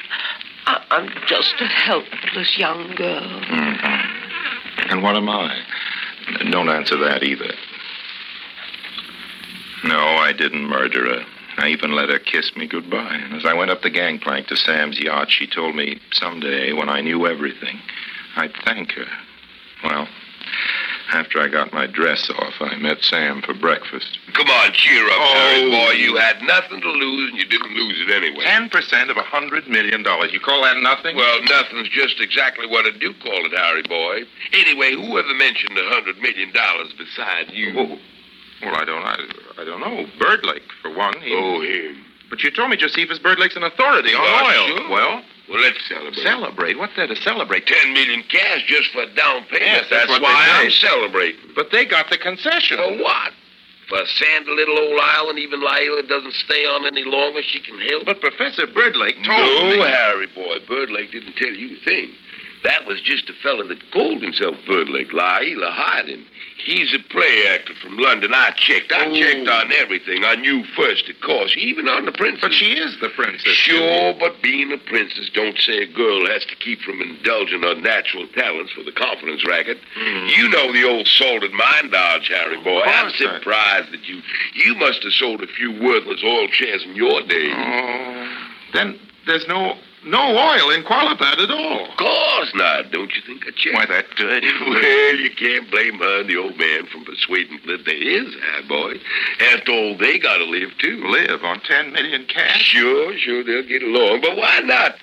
[0.68, 3.22] I- I'm just a helpless young girl.
[3.22, 4.92] Mhm.
[4.92, 5.58] And what am I?
[6.52, 7.52] Don't answer that either.
[9.84, 11.26] No, I didn't murder her.
[11.62, 13.20] I even let her kiss me goodbye.
[13.22, 16.90] And as I went up the gangplank to Sam's yacht, she told me someday, when
[16.90, 17.80] I knew everything,
[18.36, 19.06] I'd thank her.
[19.84, 20.08] Well,
[21.14, 24.18] after I got my dress off, I met Sam for breakfast.
[24.34, 25.34] Come on, cheer up, Oh.
[25.34, 25.92] Harry boy.
[26.02, 28.44] You had nothing to lose, and you didn't lose it anyway.
[28.44, 30.32] Ten percent of a hundred million dollars.
[30.34, 31.16] You call that nothing?
[31.16, 34.22] Well, nothing's just exactly what I do call it, Harry boy.
[34.54, 37.74] Anyway, who ever mentioned a hundred million dollars besides you?
[37.76, 38.00] Well,
[38.64, 39.18] well, I don't, I,
[39.62, 40.06] I don't know.
[40.20, 41.20] Birdlake, for one.
[41.22, 42.06] He, Oh, him.
[42.30, 44.68] But you told me, Josephus Birdlake's an authority on oil.
[44.78, 44.90] sure.
[44.90, 46.24] Well, Well, let's celebrate.
[46.24, 46.78] celebrate.
[46.80, 47.68] What's there to celebrate?
[47.68, 49.64] Ten million cash just for down payment.
[49.66, 51.42] Yes, that's what why I'm celebrating.
[51.56, 52.78] But they got the concession.
[52.78, 53.34] For what?
[53.90, 57.42] For sand a little old island, even Lila doesn't stay on any longer.
[57.44, 58.06] She can help.
[58.06, 59.80] But Professor Birdlake told no, me.
[59.80, 62.12] Harry boy, Birdlake didn't tell you a thing.
[62.64, 65.12] That was just a fella that called himself Birdlake.
[65.14, 66.26] Laila hired him.
[66.64, 68.36] He's a play actor from London.
[68.36, 68.92] I checked.
[68.92, 69.16] I Oh.
[69.20, 70.24] checked on everything.
[70.24, 71.56] I knew first, of course.
[71.58, 72.42] Even on the princess.
[72.42, 73.52] But she is the princess.
[73.54, 77.74] Sure, but being a princess don't say a girl has to keep from indulging her
[77.74, 79.80] natural talents for the confidence racket.
[79.96, 80.28] Hmm.
[80.28, 82.82] You know the old salted mine dodge, Harry boy.
[82.82, 84.22] I'm surprised that you
[84.54, 87.50] you must have sold a few worthless oil shares in your day.
[87.52, 88.30] Oh,
[88.74, 91.90] then there's no no oil in Qualabad at all.
[91.90, 92.92] Of course not.
[92.92, 93.76] Don't you think I checked?
[93.76, 97.86] Why, that dirty Well, you can't blame her and the old man from persuading that
[97.86, 98.94] there is, Harry boy.
[99.54, 101.04] After all, they gotta live too.
[101.08, 102.62] live on ten million cash.
[102.62, 104.22] Sure, sure, they'll get along.
[104.22, 104.96] But why not?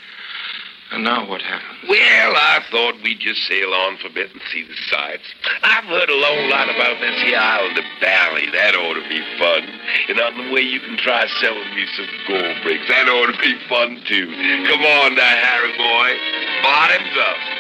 [0.90, 1.88] And now what happened?
[1.88, 5.24] Well, I thought we'd just sail on for a bit and see the sights.
[5.62, 8.48] I've heard a long lot about this here island of Bali.
[8.52, 9.68] That ought to be fun.
[10.08, 12.88] And on the way, you can try selling me some gold bricks.
[12.88, 14.32] That ought to be fun, too.
[14.66, 16.16] Come on now, Harry boy.
[16.62, 17.58] Bottoms up.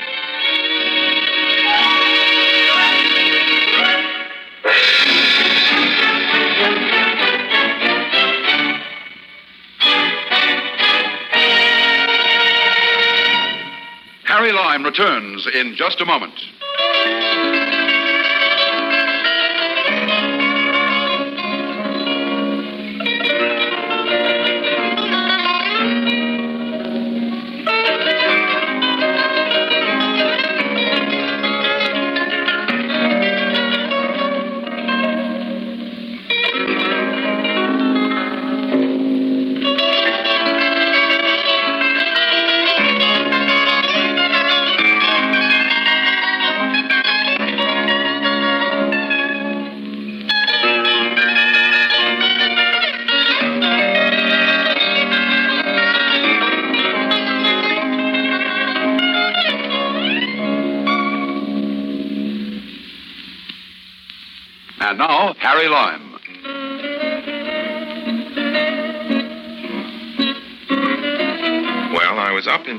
[14.38, 17.57] Harry Lime returns in just a moment.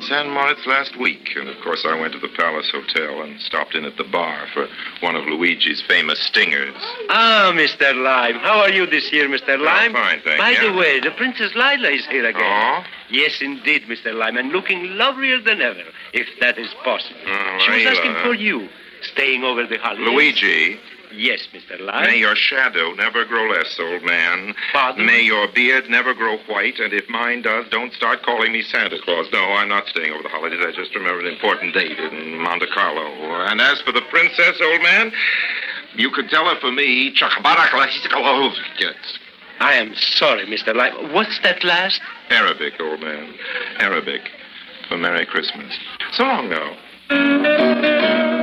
[0.10, 3.76] San Moritz last week, and of course I went to the Palace Hotel and stopped
[3.76, 4.68] in at the bar for
[5.02, 6.74] one of Luigi's famous stingers.
[7.10, 7.94] Ah, Mr.
[7.94, 8.40] Lime.
[8.40, 9.60] How are you this year, Mr.
[9.60, 9.68] Lime?
[9.68, 10.58] I'm fine, thank By you.
[10.58, 12.42] By the way, the Princess Lila is here again.
[12.42, 12.84] Oh?
[13.12, 14.12] Yes, indeed, Mr.
[14.12, 17.20] Lime, and looking lovelier than ever, if that is possible.
[17.28, 18.68] Oh, she was asking for you,
[19.14, 20.08] staying over the holidays.
[20.08, 20.80] Luigi,
[21.12, 21.80] Yes, Mr.
[21.80, 22.06] Lime.
[22.06, 24.54] may your shadow never grow less, old man.
[24.72, 25.06] Pardon?
[25.06, 28.98] May your beard never grow white, and if mine does, don't start calling me Santa
[29.04, 29.28] Claus.
[29.34, 30.60] No, I'm not staying over the holidays.
[30.62, 33.06] I just remember an important date in Monte Carlo.
[33.48, 35.12] And as for the princess, old man,
[35.96, 37.12] you could tell her for me.
[38.80, 38.96] Yes.
[39.60, 40.74] I am sorry, Mr.
[40.76, 41.14] Lime.
[41.14, 42.00] What's that last?
[42.30, 43.34] Arabic, old man.
[43.80, 44.22] Arabic.
[44.88, 45.78] For Merry Christmas.
[46.14, 48.38] So long now.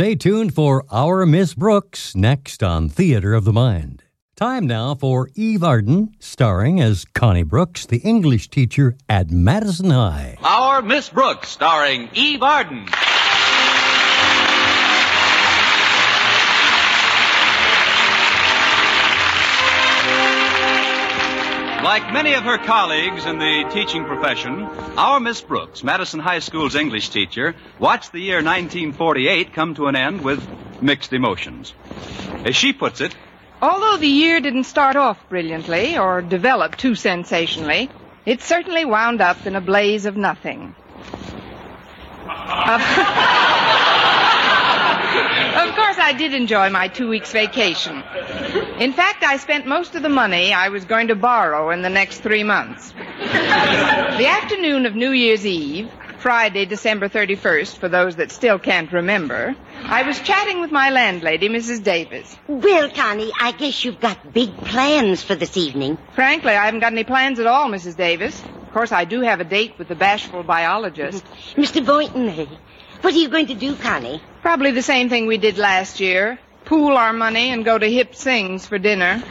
[0.00, 4.02] Stay tuned for Our Miss Brooks next on Theater of the Mind.
[4.34, 10.38] Time now for Eve Arden, starring as Connie Brooks, the English teacher at Madison High.
[10.42, 12.88] Our Miss Brooks, starring Eve Arden.
[21.82, 24.62] Like many of her colleagues in the teaching profession,
[24.98, 29.96] our Miss Brooks, Madison High School's English teacher, watched the year 1948 come to an
[29.96, 30.46] end with
[30.82, 31.72] mixed emotions.
[32.44, 33.14] As she puts it,
[33.62, 37.90] Although the year didn't start off brilliantly or develop too sensationally,
[38.24, 40.74] it certainly wound up in a blaze of nothing.
[42.24, 42.80] Of,
[45.56, 48.02] of course, I did enjoy my two weeks vacation.
[48.80, 51.90] In fact, I spent most of the money I was going to borrow in the
[51.90, 52.94] next three months.
[54.20, 59.54] The afternoon of New Year's Eve, Friday, December 31st, for those that still can't remember,
[59.84, 61.82] I was chatting with my landlady, Mrs.
[61.82, 62.36] Davis.
[62.48, 65.96] Well, Connie, I guess you've got big plans for this evening.
[66.14, 67.96] Frankly, I haven't got any plans at all, Mrs.
[67.96, 68.42] Davis.
[68.42, 71.24] Of course, I do have a date with the bashful biologist.
[71.54, 71.84] Mr.
[71.84, 72.28] Boynton,
[73.00, 74.22] what are you going to do, Connie?
[74.42, 76.38] Probably the same thing we did last year.
[76.70, 79.18] Pool our money and go to Hip Sings for dinner.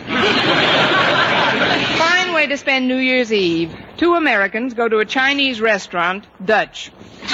[1.97, 3.73] Fine way to spend New Year's Eve.
[3.95, 6.89] Two Americans go to a Chinese restaurant, Dutch.
[7.21, 7.33] what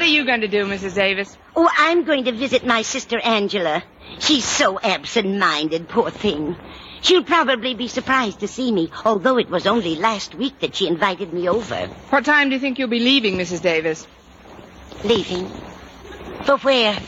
[0.00, 0.94] are you going to do, Mrs.
[0.94, 1.36] Davis?
[1.54, 3.84] Oh, I'm going to visit my sister Angela.
[4.18, 6.56] She's so absent-minded, poor thing.
[7.02, 10.88] She'll probably be surprised to see me, although it was only last week that she
[10.88, 11.86] invited me over.
[12.08, 13.60] What time do you think you'll be leaving, Mrs.
[13.60, 14.06] Davis?
[15.04, 15.50] Leaving?
[16.44, 16.98] For where?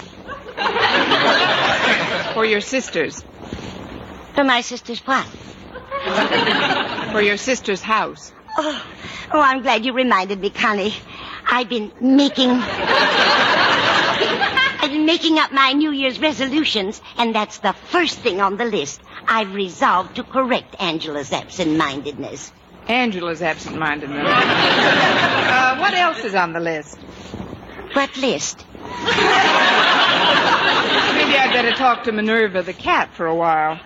[2.35, 3.25] For your sisters.
[4.35, 5.27] For my sister's what?
[7.13, 8.33] For your sister's house.
[8.57, 8.87] Oh,
[9.33, 10.95] oh, I'm glad you reminded me, Connie.
[11.51, 12.51] I've been making.
[14.81, 18.65] I've been making up my New Year's resolutions, and that's the first thing on the
[18.65, 19.01] list.
[19.27, 22.53] I've resolved to correct Angela's absent-mindedness.
[22.87, 24.27] Angela's absent-mindedness.
[24.27, 26.97] uh, what else is on the list?
[27.93, 28.65] What list?
[31.15, 33.81] Maybe I'd better talk to Minerva the cat for a while.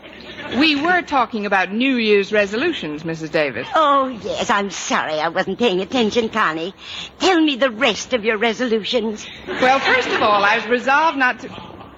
[0.58, 3.30] We were talking about New Year's resolutions, Mrs.
[3.30, 3.66] Davis.
[3.74, 6.74] Oh, yes, I'm sorry I wasn't paying attention, Connie.
[7.20, 9.26] Tell me the rest of your resolutions.
[9.46, 11.48] Well, first of all, I was resolved not to.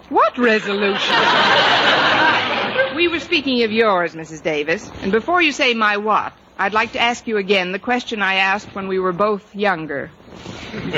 [0.08, 1.16] What resolution?
[2.96, 4.42] we were speaking of yours, Mrs.
[4.42, 4.88] Davis.
[5.02, 8.34] And before you say my what, I'd like to ask you again the question I
[8.34, 10.12] asked when we were both younger.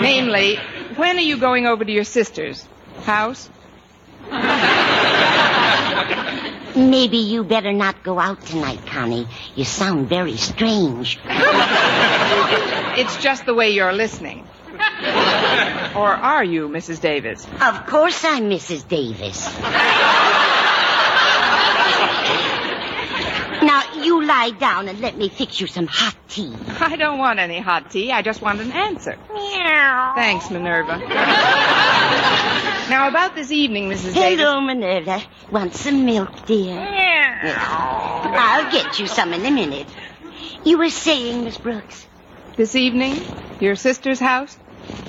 [0.00, 0.58] Namely,
[0.96, 2.66] when are you going over to your sister's
[3.04, 3.48] house?
[6.76, 9.26] Maybe you better not go out tonight, Connie.
[9.54, 11.18] You sound very strange.
[12.98, 14.46] It's just the way you're listening.
[15.94, 17.00] Or are you, Mrs.
[17.00, 17.46] Davis?
[17.62, 18.86] Of course I'm Mrs.
[18.86, 19.46] Davis.
[23.76, 26.54] Now, you lie down and let me fix you some hot tea.
[26.80, 28.10] I don't want any hot tea.
[28.10, 29.18] I just want an answer.
[29.32, 30.12] Meow.
[30.14, 30.96] Thanks, Minerva.
[32.88, 34.14] now, about this evening, Mrs.
[34.14, 34.40] Davis.
[34.40, 35.22] Hello, Minerva.
[35.50, 36.74] Want some milk, dear?
[36.74, 38.22] Meow.
[38.24, 39.88] I'll get you some in a minute.
[40.64, 42.06] You were saying, Miss Brooks?
[42.56, 43.20] This evening?
[43.60, 44.56] Your sister's house?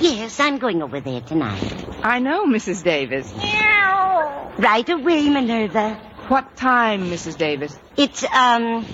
[0.01, 1.85] Yes, I'm going over there tonight.
[2.03, 2.83] I know, Mrs.
[2.83, 3.33] Davis.
[3.37, 4.51] Meow.
[4.57, 5.93] Right away, Minerva.
[6.27, 7.37] What time, Mrs.
[7.37, 7.79] Davis?
[7.97, 8.85] It's, um,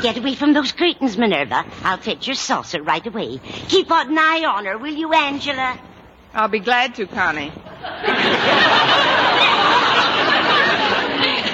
[0.03, 1.65] Get away from those curtains, Minerva.
[1.83, 3.41] I'll fetch your saucer right away.
[3.69, 5.79] Keep an eye on her, will you, Angela?
[6.35, 7.51] I'll be glad to, Connie.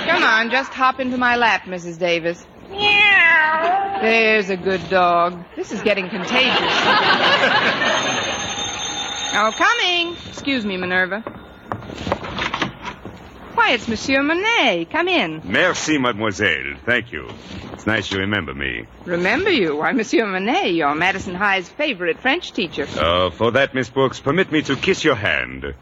[0.06, 1.98] Come on, just hop into my lap, Mrs.
[1.98, 2.46] Davis.
[2.70, 3.98] Meow.
[4.02, 5.42] There's a good dog.
[5.56, 6.58] This is getting contagious.
[9.32, 10.16] oh, coming.
[10.28, 11.24] Excuse me, Minerva.
[13.54, 14.86] Why, it's Monsieur Monet.
[14.90, 15.40] Come in.
[15.44, 16.74] Merci, mademoiselle.
[16.84, 17.28] Thank you.
[17.72, 18.86] It's nice you remember me.
[19.04, 19.76] Remember you?
[19.76, 22.86] Why, Monsieur Monet, you're Madison High's favorite French teacher.
[22.96, 25.74] Uh, for that, Miss Brooks, permit me to kiss your hand.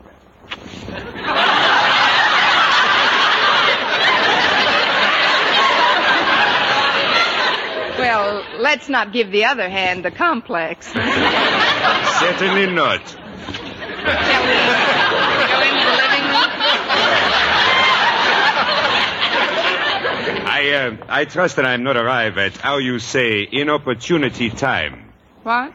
[7.99, 10.87] Well, let's not give the other hand the complex.
[10.87, 13.09] Certainly not.
[13.09, 14.55] Shall we
[15.49, 16.49] go into the living room?
[20.63, 25.13] I, uh, I trust that I'm not arrived at, how you say, inopportunity time.
[25.43, 25.73] What?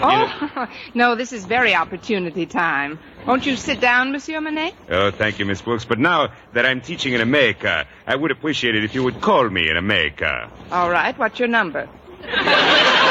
[0.00, 3.00] Oh, no, this is very opportunity time.
[3.26, 4.72] Won't you sit down, Monsieur Monet?
[4.88, 5.84] Oh, thank you, Miss Brooks.
[5.84, 9.50] But now that I'm teaching in America, I would appreciate it if you would call
[9.50, 10.48] me in America.
[10.70, 11.88] All right, what's your number?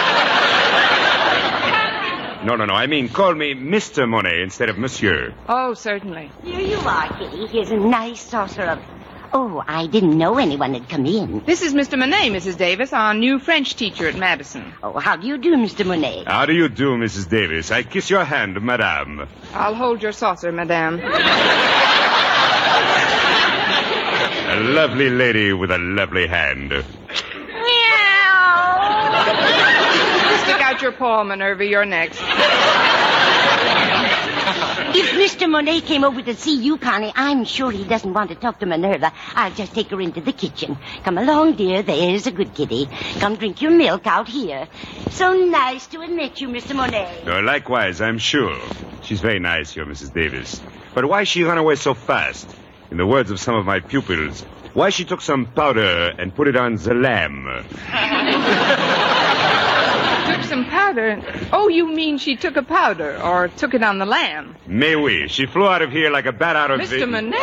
[2.41, 2.73] No, no, no.
[2.73, 4.07] I mean, call me Mr.
[4.07, 5.33] Monet instead of Monsieur.
[5.49, 6.31] Oh, certainly.
[6.41, 7.47] Here you are, Kitty.
[7.47, 8.79] Here's a nice saucer of.
[9.31, 11.43] Oh, I didn't know anyone had come in.
[11.45, 11.97] This is Mr.
[11.99, 12.57] Monet, Mrs.
[12.57, 14.73] Davis, our new French teacher at Madison.
[14.81, 15.85] Oh, how do you do, Mr.
[15.85, 16.23] Monet?
[16.25, 17.29] How do you do, Mrs.
[17.29, 17.69] Davis?
[17.71, 19.27] I kiss your hand, madame.
[19.53, 20.99] I'll hold your saucer, madame.
[24.49, 26.69] A lovely lady with a lovely hand.
[26.71, 26.83] Meow.
[30.43, 31.65] Stick out your paw, Minerva.
[31.65, 32.19] You're next.
[34.95, 35.49] If Mr.
[35.49, 38.65] Monet came over to see you, Connie, I'm sure he doesn't want to talk to
[38.65, 39.11] Minerva.
[39.35, 40.77] I'll just take her into the kitchen.
[41.03, 41.83] Come along, dear.
[41.83, 42.89] There's a good kitty.
[43.19, 44.67] Come drink your milk out here.
[45.11, 46.75] So nice to have met you, Mr.
[46.75, 47.23] Monet.
[47.25, 48.57] Uh, likewise, I'm sure.
[49.03, 50.13] She's very nice, your Mrs.
[50.13, 50.61] Davis.
[50.93, 52.55] But why she run away so fast?
[52.91, 54.41] in the words of some of my pupils,
[54.73, 57.45] why she took some powder and put it on the lamb.
[60.49, 61.21] some powder.
[61.53, 64.55] Oh, you mean she took a powder or took it on the lamb?
[64.67, 66.99] Mais oui, she flew out of here like a bat out of Mr.
[66.99, 67.07] the...
[67.07, 67.39] Manette.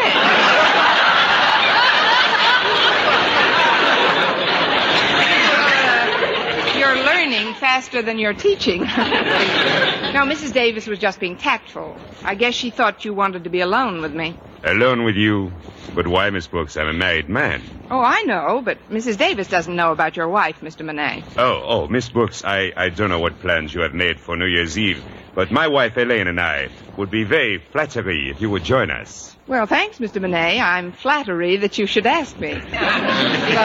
[6.77, 8.81] You're learning faster than you're teaching.
[10.17, 10.53] no, Mrs.
[10.53, 11.97] Davis was just being tactful.
[12.25, 14.37] I guess she thought you wanted to be alone with me.
[14.65, 15.53] Alone with you?
[15.95, 16.77] But why, Miss Brooks?
[16.77, 17.63] I'm a married man.
[17.91, 19.17] Oh, I know, but Mrs.
[19.17, 20.85] Davis doesn't know about your wife, Mr.
[20.85, 21.23] Monet.
[21.39, 24.47] Oh, oh, Miss Brooks, I, I don't know what plans you have made for New
[24.47, 25.05] Year's Eve,
[25.35, 29.36] but my wife Elaine and I would be very flattery if you would join us.
[29.49, 30.21] Well, thanks, Mr.
[30.21, 30.59] Monet.
[30.59, 32.55] I'm flattery that you should ask me.
[32.55, 32.73] but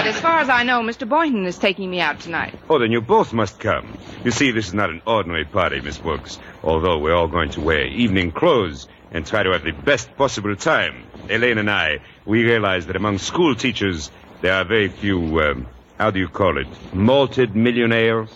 [0.05, 1.09] as far as I know, Mr.
[1.09, 2.53] Boynton is taking me out tonight.
[2.69, 3.97] Oh, then you both must come.
[4.23, 7.61] You see, this is not an ordinary party, Miss Brooks, although we're all going to
[7.61, 11.03] wear evening clothes and try to have the best possible time.
[11.27, 14.11] Elaine and I, we realize that among school teachers,
[14.41, 15.67] there are very few, um,
[15.97, 18.29] how do you call it, malted millionaires?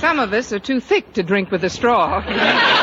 [0.00, 2.82] Some of us are too thick to drink with a straw.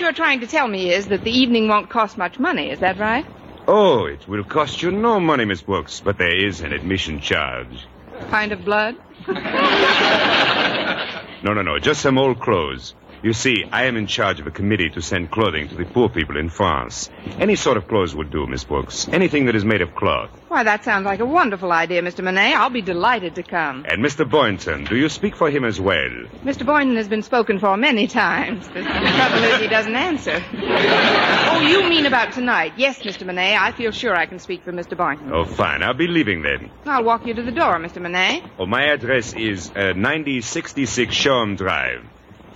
[0.00, 2.80] what you're trying to tell me is that the evening won't cost much money, is
[2.80, 3.26] that right?
[3.68, 7.86] Oh, it will cost you no money, Miss Brooks, but there is an admission charge.
[8.30, 8.96] Pint of blood?
[11.42, 12.92] No, no, no, just some old clothes.
[13.22, 16.08] You see, I am in charge of a committee to send clothing to the poor
[16.08, 17.10] people in France.
[17.38, 19.08] Any sort of clothes would do, Miss Brooks.
[19.08, 20.30] Anything that is made of cloth.
[20.48, 22.24] Why, that sounds like a wonderful idea, Mr.
[22.24, 22.54] Monet.
[22.54, 23.84] I'll be delighted to come.
[23.86, 24.28] And Mr.
[24.28, 26.08] Boynton, do you speak for him as well?
[26.44, 26.64] Mr.
[26.64, 28.66] Boynton has been spoken for many times.
[28.68, 30.42] The trouble is he doesn't answer.
[30.52, 32.72] oh, you mean about tonight?
[32.78, 33.26] Yes, Mr.
[33.26, 33.54] Monet.
[33.54, 34.96] I feel sure I can speak for Mr.
[34.96, 35.30] Boynton.
[35.30, 35.82] Oh, fine.
[35.82, 36.70] I'll be leaving then.
[36.86, 38.00] I'll walk you to the door, Mr.
[38.00, 38.42] Monet.
[38.58, 42.02] Oh, my address is uh, 9066 Shoreham Drive.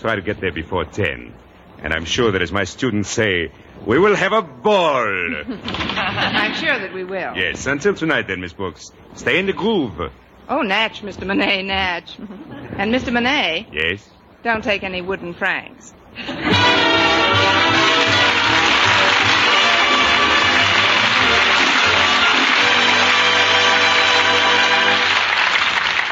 [0.04, 1.32] Try to get there before 10.
[1.82, 3.50] And I'm sure that as my students say,
[3.86, 5.06] we will have a ball.
[5.48, 7.34] I'm sure that we will.
[7.34, 8.92] yes, until tonight then, Miss Brooks.
[9.14, 9.98] Stay in the groove.
[10.46, 11.26] Oh, Natch, Mr.
[11.26, 12.18] Monet, Natch.
[12.18, 13.14] and Mr.
[13.14, 14.06] Monet, Yes?
[14.42, 15.94] don't take any wooden francs.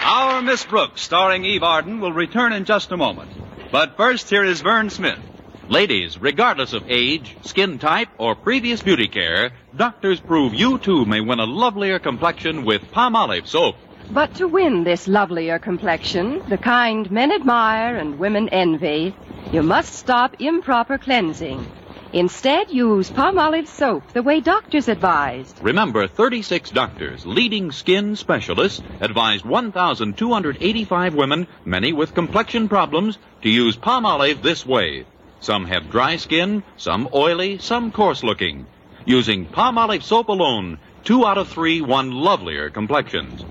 [0.04, 3.30] Our Miss Brooks, starring Eve Arden, will return in just a moment.
[3.72, 5.18] But first, here is Vern Smith.
[5.66, 11.22] Ladies, regardless of age, skin type, or previous beauty care, doctors prove you too may
[11.22, 13.76] win a lovelier complexion with Palmolive soap.
[14.10, 19.14] But to win this lovelier complexion, the kind men admire and women envy,
[19.50, 21.66] you must stop improper cleansing.
[22.14, 25.58] Instead, use Palmolive soap the way doctors advised.
[25.62, 33.78] Remember, 36 doctors, leading skin specialists, advised 1,285 women, many with complexion problems, to use
[33.78, 35.06] Palmolive this way.
[35.40, 38.66] Some have dry skin, some oily, some coarse looking.
[39.06, 43.42] Using Palmolive soap alone, two out of three won lovelier complexions.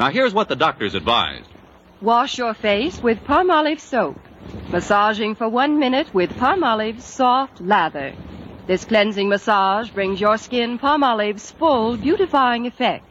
[0.00, 1.48] Now here's what the doctors advised.
[2.00, 4.18] Wash your face with Palmolive soap.
[4.70, 8.14] Massaging for one minute with Palmolive soft lather.
[8.66, 13.04] This cleansing massage brings your skin Palmolive's full beautifying effect.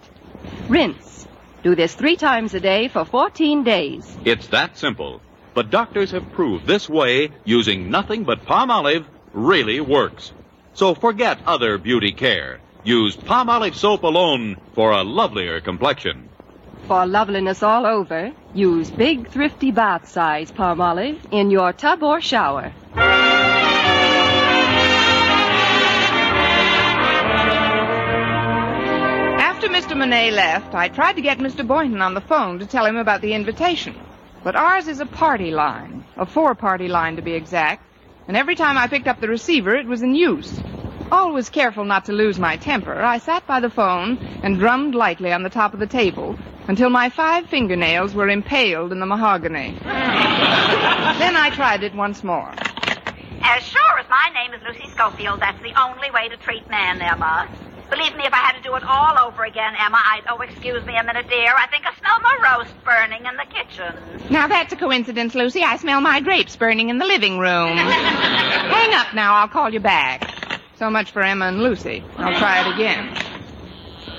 [0.67, 1.27] Rinse.
[1.63, 4.17] Do this three times a day for 14 days.
[4.25, 5.21] It's that simple.
[5.53, 10.32] But doctors have proved this way, using nothing but Palmolive, really works.
[10.73, 12.59] So forget other beauty care.
[12.84, 16.30] Use Palmolive soap alone for a lovelier complexion.
[16.88, 22.73] For loveliness all over, use big, thrifty bath size Palmolive in your tub or shower.
[29.39, 29.95] After Mr.
[29.95, 31.65] Monet left, I tried to get Mr.
[31.65, 33.95] Boynton on the phone to tell him about the invitation.
[34.43, 37.84] But ours is a party line, a four party line to be exact,
[38.27, 40.59] and every time I picked up the receiver, it was in use.
[41.12, 45.34] Always careful not to lose my temper, I sat by the phone and drummed lightly
[45.34, 46.38] on the top of the table
[46.68, 49.72] until my five fingernails were impaled in the mahogany.
[49.74, 51.20] Hmm.
[51.20, 52.53] then I tried it once more.
[53.43, 57.01] As sure as my name is Lucy Schofield, that's the only way to treat men,
[57.01, 57.49] Emma.
[57.89, 60.22] Believe me, if I had to do it all over again, Emma, I'd.
[60.30, 61.53] Oh, excuse me a minute, dear.
[61.53, 64.30] I think I smell my roast burning in the kitchen.
[64.32, 65.62] Now that's a coincidence, Lucy.
[65.62, 67.76] I smell my drapes burning in the living room.
[67.78, 69.34] Hang up now.
[69.34, 70.41] I'll call you back.
[70.82, 72.03] So much for Emma and Lucy.
[72.17, 73.15] I'll try it again.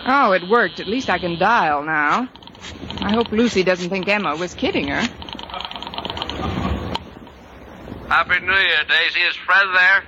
[0.06, 0.78] Oh, it worked.
[0.78, 2.28] At least I can dial now.
[3.00, 5.00] I hope Lucy doesn't think Emma was kidding her.
[8.06, 9.22] Happy New Year, Daisy.
[9.22, 10.04] Is Fred there?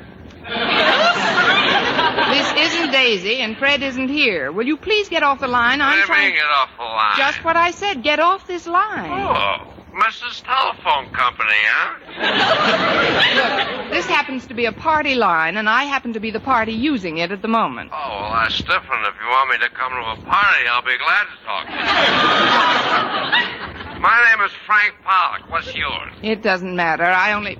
[2.34, 4.52] This isn't Daisy, and Fred isn't here.
[4.52, 5.80] Will you please get off the line?
[5.80, 6.26] What do I'm you trying.
[6.28, 7.16] mean get off the line?
[7.16, 8.04] Just what I said.
[8.04, 9.10] Get off this line.
[9.10, 9.73] Oh.
[9.94, 10.42] Mrs.
[10.42, 11.94] Telephone Company, huh?
[13.84, 16.72] Look, this happens to be a party line, and I happen to be the party
[16.72, 17.92] using it at the moment.
[17.94, 19.06] Oh, well, that's different.
[19.06, 21.72] If you want me to come to a party, I'll be glad to talk to
[21.72, 21.78] you.
[24.00, 25.48] My name is Frank Pollock.
[25.48, 26.12] What's yours?
[26.22, 27.04] It doesn't matter.
[27.04, 27.56] I only.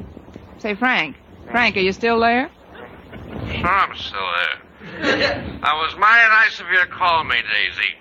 [0.59, 1.17] Say, Frank.
[1.51, 2.51] Frank, are you still there?
[3.53, 4.59] Sure, I'm still there.
[5.63, 7.95] That was mighty nice of you to call me, Daisy.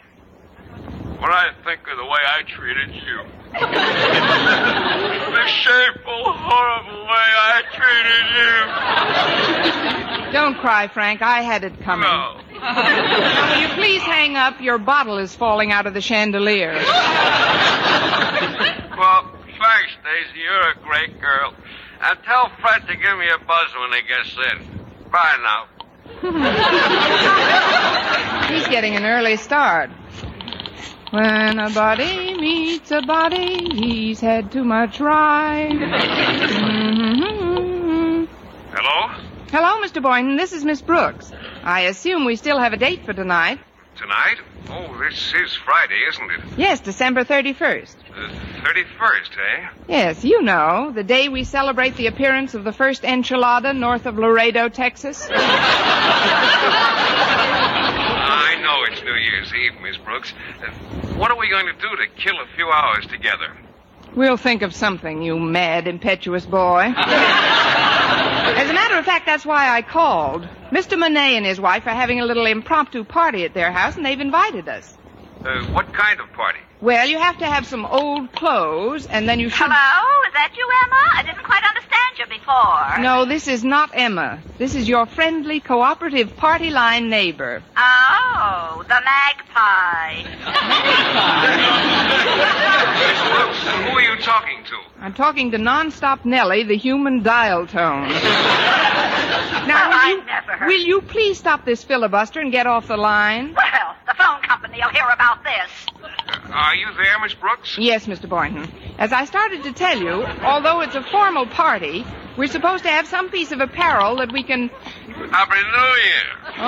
[1.20, 3.22] What I think of the way I treated you.
[3.60, 8.26] The shameful, horrible way I treated
[10.28, 10.34] you.
[10.34, 11.22] Don't cry, Frank.
[11.22, 12.08] I had it coming.
[12.08, 12.40] No.
[12.52, 14.60] Will you please hang up?
[14.62, 16.74] Your bottle is falling out of the chandelier.
[16.74, 16.84] Well,
[19.60, 20.40] thanks, Daisy.
[20.44, 21.54] You're a great girl.
[22.02, 24.66] And tell Fred to give me a buzz when he gets in.
[25.12, 25.68] Bye now.
[28.50, 29.90] He's getting an early start.
[31.14, 35.70] When a body meets a body, he's had too much ride.
[35.70, 37.08] Mhm.
[38.74, 39.12] Hello?
[39.52, 40.02] Hello, Mr.
[40.02, 40.38] Boynton.
[40.38, 41.32] This is Miss Brooks.
[41.64, 43.60] I assume we still have a date for tonight.
[43.96, 44.38] Tonight?
[44.72, 46.40] Oh, this is Friday, isn't it?
[46.58, 47.96] Yes, December 31st.
[48.16, 48.30] The
[48.64, 49.68] 31st, eh?
[49.88, 54.18] Yes, you know, the day we celebrate the appearance of the first enchilada north of
[54.18, 55.30] Laredo, Texas.
[58.64, 60.34] I know it's New Year's Eve, Miss Brooks.
[60.62, 60.72] Uh,
[61.18, 63.52] what are we going to do to kill a few hours together?
[64.16, 66.84] We'll think of something, you mad, impetuous boy.
[66.96, 70.48] As a matter of fact, that's why I called.
[70.72, 70.98] Mr.
[70.98, 74.18] Monet and his wife are having a little impromptu party at their house, and they've
[74.18, 74.98] invited us.
[75.44, 76.60] Uh, what kind of party?
[76.84, 79.68] Well, you have to have some old clothes, and then you should.
[79.72, 80.28] Hello?
[80.28, 81.02] Is that you, Emma?
[81.16, 83.00] I didn't quite understand you before.
[83.02, 84.44] No, this is not Emma.
[84.58, 87.64] This is your friendly, cooperative party line neighbor.
[87.78, 90.24] Oh, the magpie.
[90.24, 90.44] Miss
[93.32, 94.93] Brooks, who are you talking to?
[95.04, 98.08] I'm talking to Nonstop Nellie, the human dial tone.
[99.68, 100.24] now, will you,
[100.66, 103.54] will you please stop this filibuster and get off the line?
[103.54, 105.70] Well, the phone company will hear about this.
[106.54, 107.78] Are you there, Miss Brooks?
[107.78, 108.30] Yes, Mr.
[108.30, 108.72] Boynton.
[108.98, 112.06] As I started to tell you, although it's a formal party,
[112.38, 114.70] we're supposed to have some piece of apparel that we can.
[114.70, 116.24] Happy New Year.
[116.46, 116.62] Oh,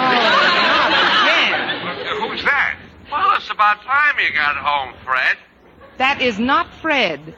[0.68, 0.92] not
[1.24, 1.54] again.
[2.06, 2.76] Uh, Who's that?
[3.10, 5.38] Well, it's about time you got home, Fred.
[6.00, 7.34] That is not Fred.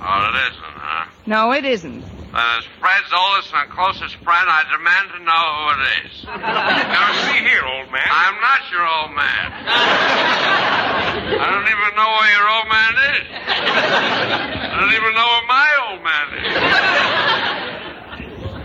[0.00, 1.06] Oh, it isn't, huh?
[1.26, 2.04] No, it isn't.
[2.36, 6.12] As Fred's oldest and closest friend, I demand to know who it is.
[6.36, 8.04] now, see here, old man.
[8.12, 9.46] I'm not your old man.
[11.40, 13.24] I don't even know where your old man is.
[13.40, 16.44] I don't even know where my old man is.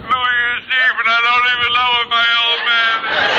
[0.04, 3.32] New Year's Eve, and I don't even know where my old man is.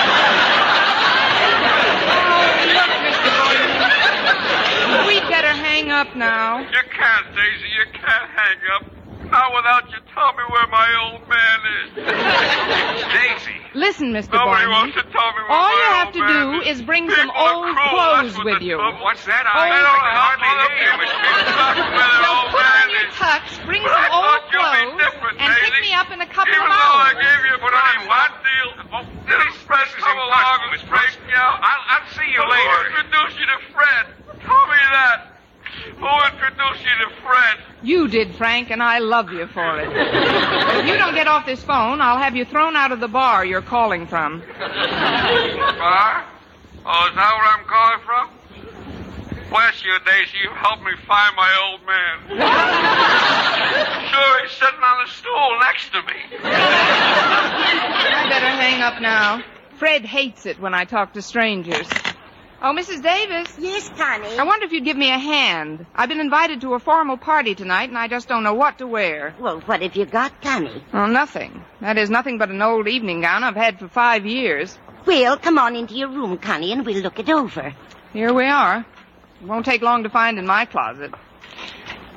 [5.12, 6.60] We'd better hang up now.
[6.60, 7.68] You can't, Daisy.
[7.74, 8.84] You can't hang up.
[9.30, 11.88] Not without you telling me where my old man is.
[13.16, 13.56] Daisy.
[13.72, 14.36] Listen, Mr.
[14.36, 14.92] Nobody Boynton.
[14.92, 17.08] wants to tell me where All my you old have to man do is bring
[17.08, 17.88] some People are old cruel.
[17.96, 18.76] clothes what with you.
[18.76, 19.44] trouble- What's that?
[19.48, 20.20] I, Old I don't clothes.
[20.20, 21.48] hardly hear you, Miss Brooks.
[21.72, 24.52] To me, So old put on your tux, bring But some I old thought you'd
[24.52, 27.24] be clothes, different, and pick me up in a couple Even of though I hours.
[27.24, 31.16] gave you a pretty one deal, oh, this press is impossible, Miss Brooks.
[31.32, 32.76] I'll, I'll see you later.
[32.92, 34.04] Who introduced you to Fred?
[34.44, 35.31] Tell me that.
[35.84, 37.58] Who introduced you to Fred?
[37.82, 39.88] You did, Frank, and I love you for it.
[39.88, 43.44] if you don't get off this phone, I'll have you thrown out of the bar
[43.44, 44.40] you're calling from.
[44.40, 46.24] Bar?
[46.84, 48.30] Oh, is that where I'm calling from?
[49.50, 50.38] Bless you, Daisy.
[50.42, 52.18] You helped me find my old man.
[54.10, 56.14] sure, he's sitting on the stool next to me.
[56.44, 59.42] I better hang up now.
[59.76, 61.86] Fred hates it when I talk to strangers.
[62.64, 63.02] Oh, Mrs.
[63.02, 63.52] Davis.
[63.58, 64.38] Yes, Connie.
[64.38, 65.84] I wonder if you'd give me a hand.
[65.96, 68.86] I've been invited to a formal party tonight, and I just don't know what to
[68.86, 69.34] wear.
[69.40, 70.84] Well, what have you got, Connie?
[70.94, 71.64] Oh, nothing.
[71.80, 74.78] That is nothing but an old evening gown I've had for five years.
[75.06, 77.74] Well, come on into your room, Connie, and we'll look it over.
[78.12, 78.86] Here we are.
[79.40, 81.12] It won't take long to find in my closet.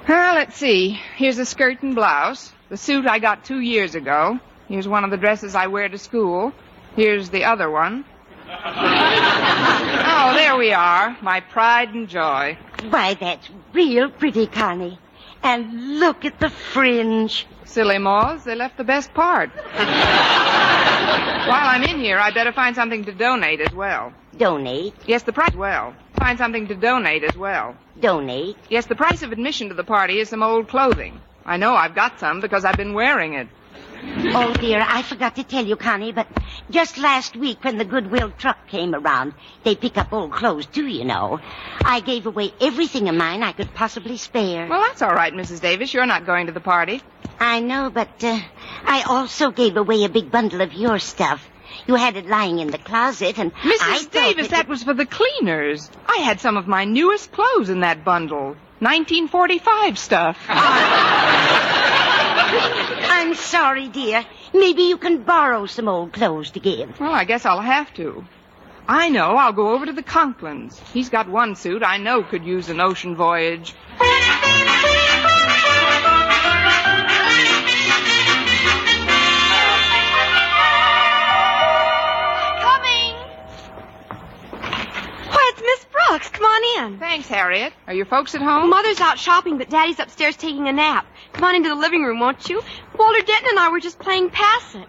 [0.08, 1.00] Well, let's see.
[1.16, 2.54] Here's a skirt and blouse.
[2.70, 4.40] The suit I got two years ago.
[4.68, 6.54] Here's one of the dresses I wear to school.
[6.96, 8.06] Here's the other one.
[8.66, 11.18] oh, there we are.
[11.22, 12.58] My pride and joy.
[12.90, 15.00] Why, that's real pretty, Connie.
[15.42, 17.48] And look at the fringe.
[17.66, 19.50] Silly moths, they left the best part.
[21.46, 24.14] While I'm in here, I better find something to donate as well.
[24.38, 24.94] Donate?
[25.08, 25.96] Yes, the price well.
[26.18, 27.76] Find something to donate as well.
[28.00, 28.58] Donate?
[28.70, 31.20] Yes, the price of admission to the party is some old clothing.
[31.46, 33.48] I know I've got some because I've been wearing it.
[34.38, 36.28] Oh, dear, I forgot to tell you, Connie, but
[36.70, 39.34] just last week when the Goodwill truck came around,
[39.64, 41.40] they pick up old clothes, too, you know.
[41.84, 44.68] I gave away everything of mine I could possibly spare.
[44.68, 45.62] Well, that's all right, Mrs.
[45.62, 45.94] Davis.
[45.94, 47.02] You're not going to the party.
[47.40, 48.40] I know, but uh,
[48.86, 51.48] I also gave away a big bundle of your stuff.
[51.88, 53.78] You had it lying in the closet, and Mrs.
[53.82, 55.90] I Davis, it- that was for the cleaners.
[56.08, 58.56] I had some of my newest clothes in that bundle.
[58.80, 60.38] 1945 stuff.
[63.18, 64.26] I'm sorry, dear.
[64.54, 67.00] Maybe you can borrow some old clothes to give.
[67.00, 68.26] Well, I guess I'll have to.
[68.90, 69.38] I know.
[69.38, 70.78] I'll go over to the Conklins.
[70.94, 73.74] He's got one suit I know could use an ocean voyage.
[86.26, 86.98] Miss Come on in.
[86.98, 87.72] Thanks, Harriet.
[87.86, 88.72] Are your folks at home?
[88.72, 91.06] Mother's out shopping, but Daddy's upstairs taking a nap.
[91.34, 92.64] Come on into the living room, won't you?
[92.98, 94.88] Walter Denton and I were just playing Pass It.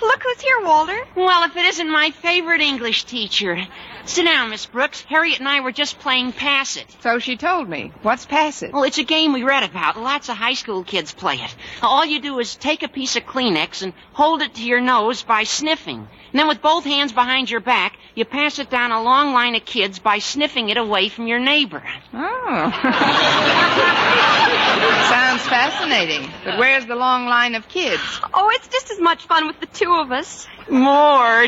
[0.00, 0.98] Look who's here, Walter.
[1.14, 3.64] Well, if it isn't my favorite English teacher.
[4.04, 5.02] Sit down, Miss Brooks.
[5.02, 6.86] Harriet and I were just playing Pass It.
[7.00, 7.92] So she told me.
[8.02, 8.72] What's Pass It?
[8.72, 9.98] Well, it's a game we read about.
[9.98, 11.54] Lots of high school kids play it.
[11.82, 15.22] All you do is take a piece of Kleenex and hold it to your nose
[15.22, 16.08] by sniffing.
[16.32, 19.54] And then with both hands behind your back, you pass it down a long line
[19.54, 21.82] of kids by sniffing it away from your neighbor.
[22.12, 22.72] Oh.
[25.10, 26.28] Sounds fascinating.
[26.44, 28.02] But where's the long line of kids?
[28.34, 30.46] Oh, it's just as much fun with the two of us.
[30.68, 31.46] More.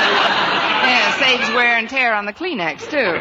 [0.00, 3.18] Yeah, saves wear and tear on the Kleenex, too.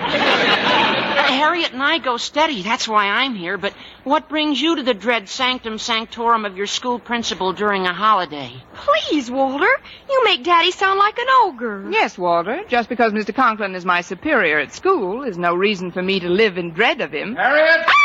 [1.29, 2.61] Harriet and I go steady.
[2.63, 3.57] That's why I'm here.
[3.57, 3.73] But
[4.03, 8.51] what brings you to the dread sanctum sanctorum of your school principal during a holiday?
[8.73, 9.67] Please, Walter.
[10.09, 11.89] You make Daddy sound like an ogre.
[11.91, 12.63] Yes, Walter.
[12.67, 13.33] Just because Mr.
[13.35, 17.01] Conklin is my superior at school is no reason for me to live in dread
[17.01, 17.35] of him.
[17.35, 17.85] Harriet!
[17.87, 17.95] Ah!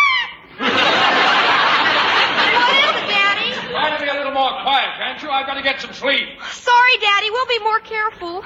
[0.58, 0.70] What
[2.94, 3.50] is it, Daddy?
[3.70, 4.90] Try to be a little more quiet,
[5.34, 5.46] can't you?
[5.46, 6.28] I've got to get some sleep.
[6.52, 7.30] Sorry, Daddy.
[7.30, 8.44] We'll be more careful.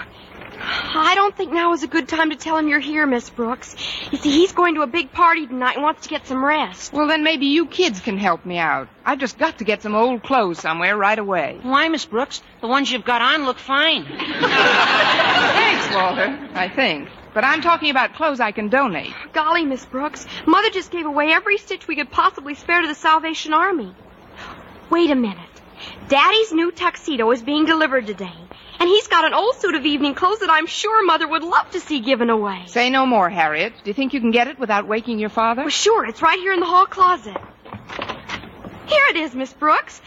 [0.60, 3.76] I don't think now is a good time to tell him you're here, Miss Brooks.
[4.10, 6.92] You see, he's going to a big party tonight and wants to get some rest.
[6.92, 8.88] Well, then maybe you kids can help me out.
[9.04, 11.60] I've just got to get some old clothes somewhere right away.
[11.62, 12.42] Why, Miss Brooks?
[12.60, 14.04] The ones you've got on look fine.
[14.08, 17.08] Thanks, Walter, I think.
[17.34, 19.14] But I'm talking about clothes I can donate.
[19.32, 22.96] Golly, Miss Brooks, Mother just gave away every stitch we could possibly spare to the
[22.96, 23.94] Salvation Army.
[24.90, 25.38] Wait a minute.
[26.08, 28.32] Daddy's new tuxedo is being delivered today.
[28.80, 31.70] And he's got an old suit of evening clothes that I'm sure Mother would love
[31.72, 32.62] to see given away.
[32.66, 33.72] Say no more, Harriet.
[33.82, 35.62] Do you think you can get it without waking your father?
[35.62, 37.36] Well, sure, it's right here in the hall closet.
[38.86, 40.00] Here it is, Miss Brooks.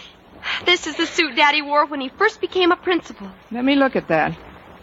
[0.66, 3.30] This is the suit Daddy wore when he first became a principal.
[3.52, 4.34] Let me look at that.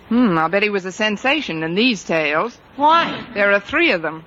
[0.09, 2.57] Hmm, I'll bet he was a sensation in these tales.
[2.77, 3.27] Why?
[3.35, 4.25] There are three of them.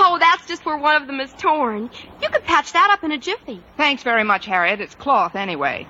[0.00, 0.14] Let's see.
[0.14, 1.90] Oh, that's just where one of them is torn.
[2.22, 3.62] You could patch that up in a jiffy.
[3.76, 4.80] Thanks very much, Harriet.
[4.80, 5.86] It's cloth anyway.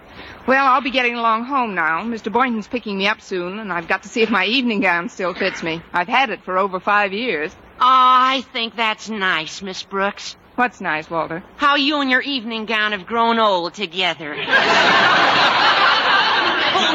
[0.46, 2.02] Well, I'll be getting along home now.
[2.02, 2.32] Mr.
[2.32, 5.34] Boynton's picking me up soon, and I've got to see if my evening gown still
[5.34, 5.80] fits me.
[5.92, 7.54] I've had it for over five years.
[7.74, 10.36] Oh, I think that's nice, Miss Brooks.
[10.56, 11.42] What's nice, Walter?
[11.56, 14.34] How you and your evening gown have grown old together.
[14.34, 14.46] well,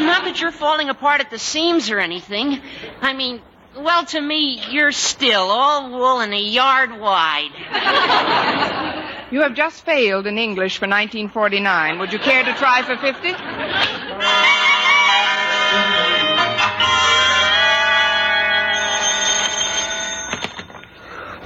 [0.02, 2.60] not that you're falling apart at the seams or anything.
[3.00, 3.40] I mean,
[3.78, 7.52] well, to me, you're still all wool and a yard wide.
[9.28, 11.98] You have just failed in English for 1949.
[11.98, 13.32] Would you care to try for 50?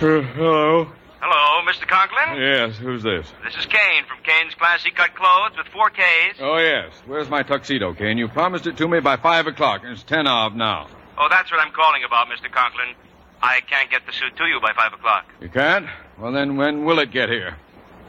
[0.03, 0.93] Uh, hello?
[1.21, 1.87] Hello, Mr.
[1.87, 2.41] Conklin?
[2.41, 3.27] Yes, who's this?
[3.45, 6.39] This is Kane from Kane's Classy Cut Clothes with four Ks.
[6.41, 6.93] Oh, yes.
[7.07, 8.19] Where's my tuxedo, Kane?
[8.19, 10.87] You promised it to me by five o'clock, and it's ten of now.
[11.19, 12.51] Oh, that's what I'm calling about, Mr.
[12.51, 12.95] Conklin.
[13.43, 15.27] I can't get the suit to you by five o'clock.
[15.41, 15.87] You can't?
[16.19, 17.57] Well, then when will it get here?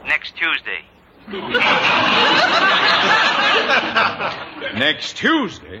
[0.06, 0.84] Next Tuesday.
[4.74, 5.80] Next Tuesday?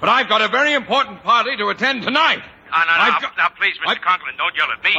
[0.00, 2.42] But I've got a very important party to attend tonight.
[2.72, 4.00] Ah, no, no, now, got- now, please, Mr.
[4.00, 4.94] Conklin, don't yell at me.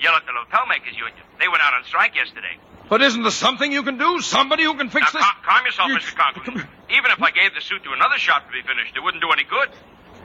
[0.00, 1.14] Yell at the lapel makers union.
[1.40, 2.56] They went out on strike yesterday.
[2.88, 4.20] But isn't there something you can do?
[4.20, 5.28] Somebody who can fix now, this?
[5.28, 6.16] cal- calm yourself, Mr.
[6.16, 6.66] Conklin.
[6.90, 9.30] Even if I gave the suit to another shop to be finished, it wouldn't do
[9.30, 9.68] any good.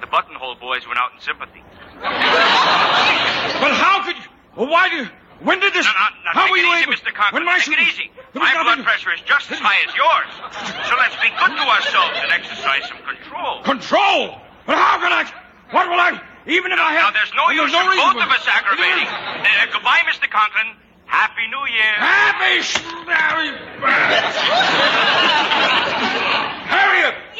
[0.03, 1.63] The buttonhole boys went out in sympathy.
[2.03, 4.27] But how could you?
[4.59, 5.07] Well, why do you?
[5.39, 5.87] When did this?
[5.87, 6.99] Now, how were you easy, able?
[6.99, 7.07] Mr.
[7.15, 7.39] Conklin.
[7.39, 8.11] When my take it easy.
[8.35, 10.27] My blood nothing- pressure is just as high as yours.
[10.91, 13.63] So let's be good to ourselves and exercise some control.
[13.63, 14.35] Control?
[14.67, 15.23] But how can I?
[15.71, 16.19] What will I?
[16.51, 17.13] Even if I Now, have.
[17.15, 19.07] there's no Well, use there's no in reason both for- of us aggravating.
[19.07, 20.27] Uh, goodbye, Mr.
[20.27, 20.75] Conklin.
[21.07, 21.95] Happy New Year.
[21.95, 22.59] Happy.
[26.67, 27.15] Harriet!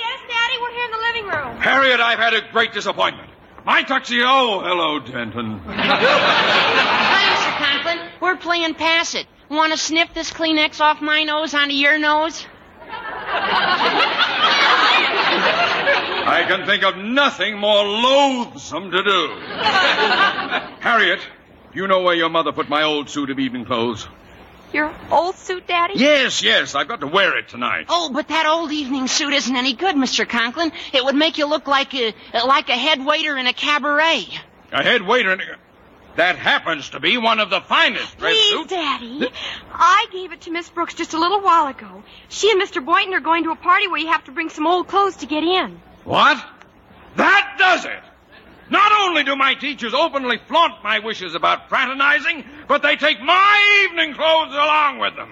[0.44, 1.58] Yes, Daddy, we're here in the living room.
[1.62, 3.30] Harriet, I've had a great disappointment.
[3.66, 4.26] My tuxedo.
[4.28, 5.60] Oh, hello, Denton.
[5.66, 7.58] Hi, Mr.
[7.58, 8.00] Conklin.
[8.22, 9.26] We're playing pass it.
[9.50, 12.46] Want to sniff this Kleenex off my nose onto your nose?
[16.26, 19.28] I can think of nothing more loathsome to do.
[20.80, 21.20] Harriet,
[21.74, 24.08] you know where your mother put my old suit of evening clothes?
[24.74, 25.94] Your old suit, Daddy?
[25.98, 27.86] Yes, yes, I've got to wear it tonight.
[27.90, 30.28] Oh, but that old evening suit isn't any good, Mr.
[30.28, 30.72] Conklin.
[30.92, 34.28] It would make you look like a like a head waiter in a cabaret.
[34.72, 35.44] A head waiter in a...
[36.16, 38.70] That happens to be one of the finest dress Please, suits.
[38.72, 39.30] Daddy.
[39.72, 42.04] I gave it to Miss Brooks just a little while ago.
[42.30, 42.84] She and Mr.
[42.84, 45.28] Boynton are going to a party where you have to bring some old clothes to
[45.28, 45.80] get in.
[46.04, 46.44] What?
[47.16, 48.02] That does it!
[48.70, 53.86] Not only do my teachers openly flaunt my wishes about fraternizing, but they take my
[53.86, 55.30] evening clothes along with them.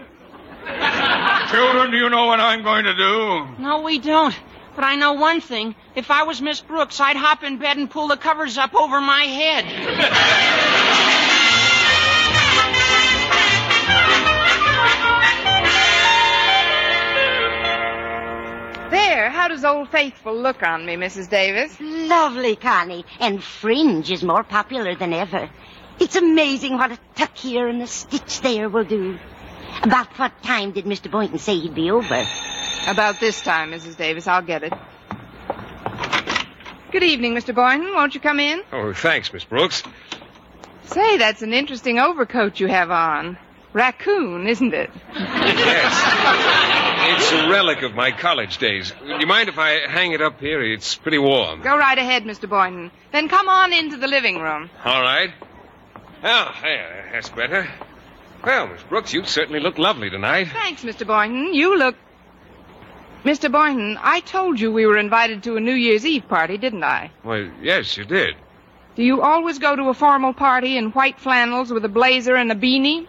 [1.52, 3.48] Children, do you know what I'm going to do?
[3.58, 4.36] No, we don't.
[4.76, 5.76] But I know one thing.
[5.96, 9.02] If I was Miss Brooks, I'd hop in bed and pull the covers up over
[9.02, 9.66] my head.
[18.92, 21.30] There, how does Old Faithful look on me, Mrs.
[21.30, 21.78] Davis?
[21.80, 23.06] Lovely, Connie.
[23.22, 25.50] And fringe is more popular than ever.
[25.98, 29.18] It's amazing what a tuck here and a stitch there will do.
[29.82, 31.10] About what time did Mr.
[31.10, 32.28] Boynton say he'd be over?
[32.86, 33.96] About this time, Mrs.
[33.96, 34.28] Davis.
[34.28, 34.74] I'll get it.
[36.92, 37.56] Good evening, Mr.
[37.56, 37.94] Boynton.
[37.94, 38.62] Won't you come in?
[38.74, 39.84] Oh, thanks, Miss Brooks.
[40.84, 43.38] Say, that's an interesting overcoat you have on.
[43.74, 44.90] Raccoon, isn't it?
[45.16, 46.82] Yes.
[47.14, 48.92] It's a relic of my college days.
[49.00, 50.62] Do you mind if I hang it up here?
[50.62, 51.62] It's pretty warm.
[51.62, 52.50] Go right ahead, Mr.
[52.50, 52.92] Boynton.
[53.12, 54.70] Then come on into the living room.
[54.84, 55.32] All right.
[56.24, 56.52] Oh,
[57.12, 57.68] that's better.
[58.44, 60.50] Well, Miss Brooks, you certainly look lovely tonight.
[60.52, 61.06] Thanks, Mr.
[61.06, 61.54] Boynton.
[61.54, 61.96] You look.
[63.24, 63.52] Mr.
[63.52, 67.12] Boynton, I told you we were invited to a New Year's Eve party, didn't I?
[67.24, 68.36] Well, yes, you did.
[68.96, 72.52] Do you always go to a formal party in white flannels with a blazer and
[72.52, 73.08] a beanie?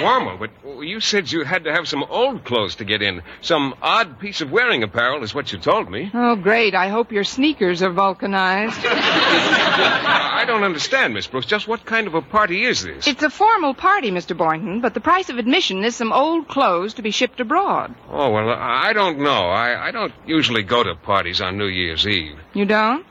[0.00, 0.50] Formal, but
[0.82, 3.20] you said you had to have some old clothes to get in.
[3.42, 6.10] Some odd piece of wearing apparel is what you told me.
[6.14, 6.74] Oh, great.
[6.74, 8.78] I hope your sneakers are vulcanized.
[8.82, 11.44] I don't understand, Miss Brooks.
[11.46, 13.06] Just what kind of a party is this?
[13.06, 14.34] It's a formal party, Mr.
[14.34, 17.94] Boynton, but the price of admission is some old clothes to be shipped abroad.
[18.08, 19.50] Oh, well, I don't know.
[19.50, 22.38] I, I don't usually go to parties on New Year's Eve.
[22.54, 23.04] You don't?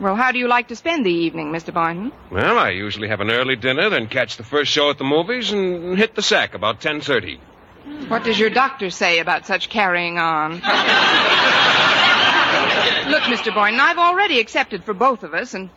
[0.00, 1.74] Well, how do you like to spend the evening, Mr.
[1.74, 2.12] Boynton?
[2.30, 5.50] Well, I usually have an early dinner, then catch the first show at the movies
[5.50, 7.38] and hit the sack about 10.30.
[8.08, 10.52] What does your doctor say about such carrying on?
[13.10, 13.52] Look, Mr.
[13.52, 15.70] Boynton, I've already accepted for both of us, and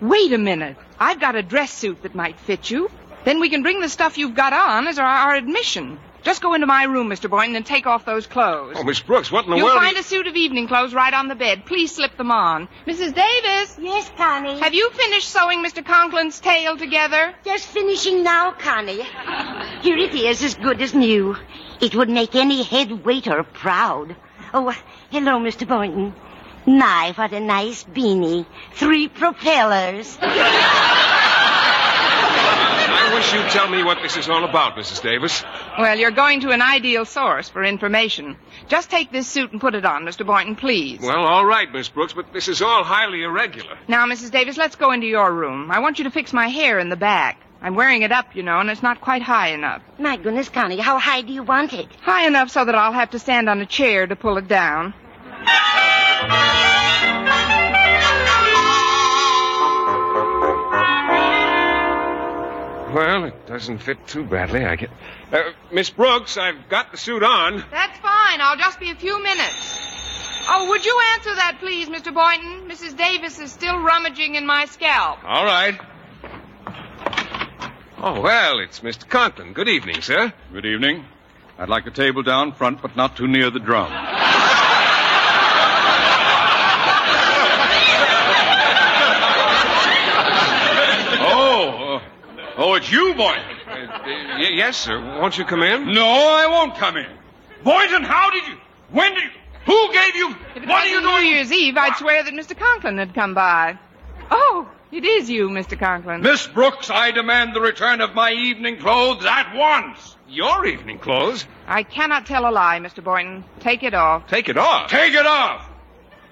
[0.00, 0.76] wait a minute.
[0.98, 2.90] I've got a dress suit that might fit you.
[3.24, 5.98] Then we can bring the stuff you've got on as our, our admission.
[6.26, 7.30] Just go into my room, Mr.
[7.30, 8.74] Boynton, and take off those clothes.
[8.76, 9.78] Oh, Miss Brooks, what in the You'll world...
[9.78, 11.64] are find you- a suit of evening clothes right on the bed.
[11.66, 12.66] Please slip them on.
[12.84, 13.14] Mrs.
[13.14, 13.78] Davis?
[13.80, 14.58] Yes, Connie?
[14.58, 15.84] Have you finished sewing Mr.
[15.84, 17.32] Conklin's tail together?
[17.44, 19.04] Just finishing now, Connie.
[19.82, 21.36] Here it is, as good as new.
[21.80, 24.16] It would make any head waiter proud.
[24.52, 24.74] Oh,
[25.10, 25.64] hello, Mr.
[25.68, 26.12] Boynton.
[26.66, 28.46] My, what a nice beanie.
[28.72, 30.18] Three propellers.
[33.06, 35.00] I wish you'd tell me what this is all about, Mrs.
[35.00, 35.44] Davis.
[35.78, 38.36] Well, you're going to an ideal source for information.
[38.66, 40.26] Just take this suit and put it on, Mr.
[40.26, 41.00] Boynton, please.
[41.00, 43.78] Well, all right, Miss Brooks, but this is all highly irregular.
[43.86, 44.32] Now, Mrs.
[44.32, 45.70] Davis, let's go into your room.
[45.70, 47.40] I want you to fix my hair in the back.
[47.62, 49.82] I'm wearing it up, you know, and it's not quite high enough.
[50.00, 51.86] My goodness, Connie, how high do you want it?
[52.00, 54.94] High enough so that I'll have to stand on a chair to pull it down.
[63.46, 64.90] Doesn't fit too badly, I get.
[65.32, 67.64] Uh, Miss Brooks, I've got the suit on.
[67.70, 68.40] That's fine.
[68.40, 69.86] I'll just be a few minutes.
[70.48, 72.14] Oh, would you answer that, please, Mr.
[72.14, 72.68] Boynton?
[72.68, 72.96] Mrs.
[72.96, 75.24] Davis is still rummaging in my scalp.
[75.24, 75.78] All right.
[77.98, 79.08] Oh, well, it's Mr.
[79.08, 79.52] Conklin.
[79.52, 80.32] Good evening, sir.
[80.52, 81.04] Good evening.
[81.58, 83.90] I'd like a table down front, but not too near the drum.
[92.56, 93.44] Oh, uh, it's you, Boynton.
[93.68, 95.00] Uh, y- yes, sir.
[95.00, 95.92] Won't you come in?
[95.92, 97.06] No, I won't come in.
[97.64, 98.56] Boynton, how did you?
[98.90, 99.30] When did you?
[99.66, 100.30] Who gave you?
[100.54, 101.28] If it What are you wasn't New?
[101.28, 102.56] Year's Eve, I'd swear that Mr.
[102.56, 103.78] Conklin had come by.
[104.30, 105.78] Oh, it is you, Mr.
[105.78, 106.22] Conklin.
[106.22, 110.16] Miss Brooks, I demand the return of my evening clothes at once.
[110.28, 111.46] Your evening clothes?
[111.66, 113.02] I cannot tell a lie, Mr.
[113.02, 113.44] Boynton.
[113.60, 114.28] Take it off.
[114.28, 114.90] Take it off.
[114.90, 115.68] Take it off.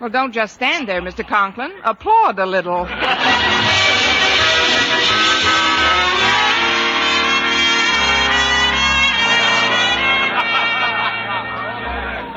[0.01, 1.27] Well, don't just stand there, Mr.
[1.27, 1.73] Conklin.
[1.85, 2.87] Applaud a little.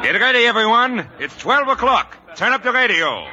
[0.08, 1.06] Get ready, everyone.
[1.20, 2.16] It's 12 o'clock.
[2.38, 3.28] Turn up the radio.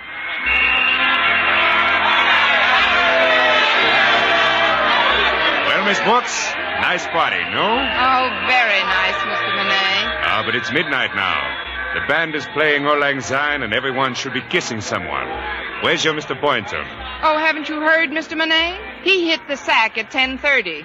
[5.68, 6.50] Well, Miss Brooks?
[6.82, 7.62] Nice party, no?
[7.62, 9.54] Oh, very nice, Mr.
[9.54, 10.02] Monet.
[10.26, 11.38] Ah, but it's midnight now.
[11.94, 15.28] The band is playing Auld Lang Syne, and everyone should be kissing someone.
[15.84, 16.34] Where's your Mr.
[16.40, 16.84] Boynton?
[17.22, 18.36] Oh, haven't you heard, Mr.
[18.36, 18.80] Monet?
[19.04, 20.84] He hit the sack at 10.30.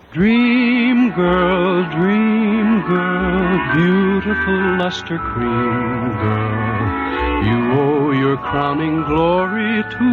[0.13, 7.45] Dream girl, dream girl, beautiful luster cream girl.
[7.45, 10.11] You owe your crowning glory to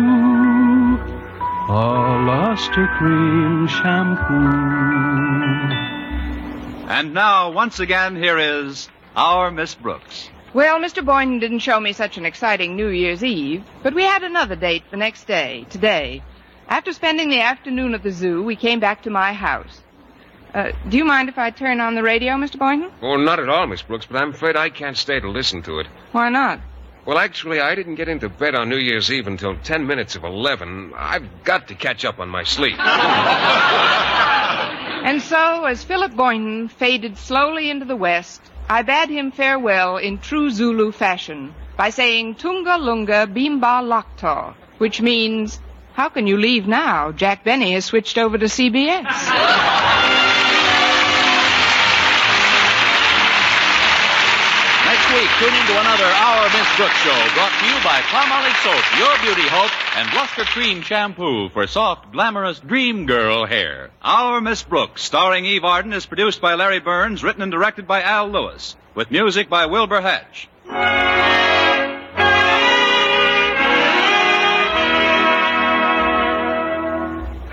[1.73, 4.35] a luster cream shampoo.
[6.89, 10.31] And now, once again, here is our Miss Brooks.
[10.55, 11.05] Well, Mr.
[11.05, 14.85] Boynton didn't show me such an exciting New Year's Eve, but we had another date
[14.93, 16.23] the next day, today.
[16.69, 19.83] After spending the afternoon at the zoo, we came back to my house.
[20.55, 22.59] Uh, do you mind if I turn on the radio, Mr.
[22.59, 22.91] Boynton?
[23.03, 25.79] Oh, not at all, Miss Brooks, but I'm afraid I can't stay to listen to
[25.81, 25.87] it.
[26.13, 26.61] Why not?
[27.05, 30.25] Well, actually, I didn't get into bed on New Year's Eve until ten minutes of
[30.25, 30.93] eleven.
[30.97, 32.77] I've got to catch up on my sleep.
[35.01, 40.19] And so, as Philip Boynton faded slowly into the west, I bade him farewell in
[40.19, 45.61] true Zulu fashion by saying Tunga Lunga Bimba Lakta, which means,
[45.99, 47.11] how can you leave now?
[47.11, 49.03] Jack Benny has switched over to CBS.
[54.87, 58.63] Next week, tune in to another Our Miss Brooks show brought to you by Palmolive
[58.63, 63.91] Soap, your beauty hope, and Luster Cream Shampoo for soft, glamorous dream girl hair.
[64.01, 68.03] Our Miss Brooks, starring Eve Arden, is produced by Larry Berns, written and directed by
[68.03, 70.49] Al Lewis, with music by Wilbur Hatch.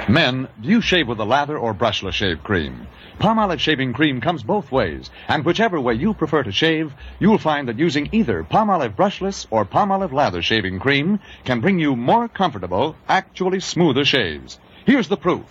[0.08, 2.86] Men, do you shave with a lather or brushless shave cream?
[3.18, 7.68] Palmolive shaving cream comes both ways, and whichever way you prefer to shave, you'll find
[7.68, 12.96] that using either Palmolive brushless or Palmolive lather shaving cream can bring you more comfortable,
[13.10, 14.60] actually smoother shaves.
[14.86, 15.46] Here's the proof.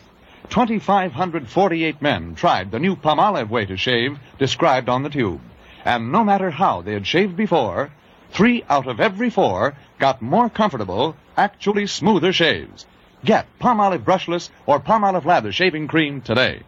[0.51, 5.41] 2,548 men tried the new Palmolive way to shave described on the tube.
[5.85, 7.91] And no matter how they had shaved before,
[8.31, 12.87] three out of every four got more comfortable, actually smoother shaves.
[13.25, 16.63] Get Palmolive brushless or Palmolive lather shaving cream today.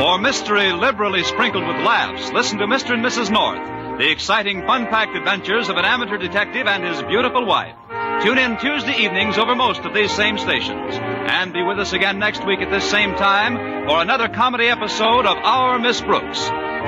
[0.00, 2.94] For mystery liberally sprinkled with laughs, listen to Mr.
[2.94, 3.30] and Mrs.
[3.30, 7.76] North, the exciting, fun packed adventures of an amateur detective and his beautiful wife.
[8.22, 10.94] Tune in Tuesday evenings over most of these same stations.
[10.94, 15.26] And be with us again next week at this same time for another comedy episode
[15.26, 16.40] of Our Miss Brooks.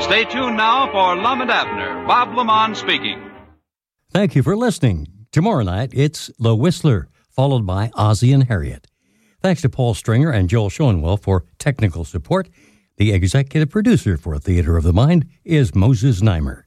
[0.05, 2.07] Stay tuned now for Lum and Abner.
[2.07, 3.32] Bob Lamont speaking.
[4.13, 5.09] Thank you for listening.
[5.33, 8.87] Tomorrow night, it's The Whistler, followed by Ozzie and Harriet.
[9.41, 12.51] Thanks to Paul Stringer and Joel Schoenwell for technical support.
[12.99, 16.65] The executive producer for Theater of the Mind is Moses Znaimer.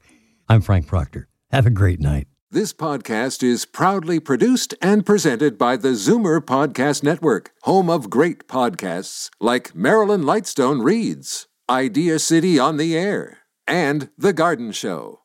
[0.48, 1.28] I'm Frank Proctor.
[1.52, 2.26] Have a great night.
[2.50, 8.48] This podcast is proudly produced and presented by the Zoomer Podcast Network, home of great
[8.48, 13.38] podcasts like Marilyn Lightstone Reads, Idea City on the Air,
[13.68, 15.20] and The Garden Show.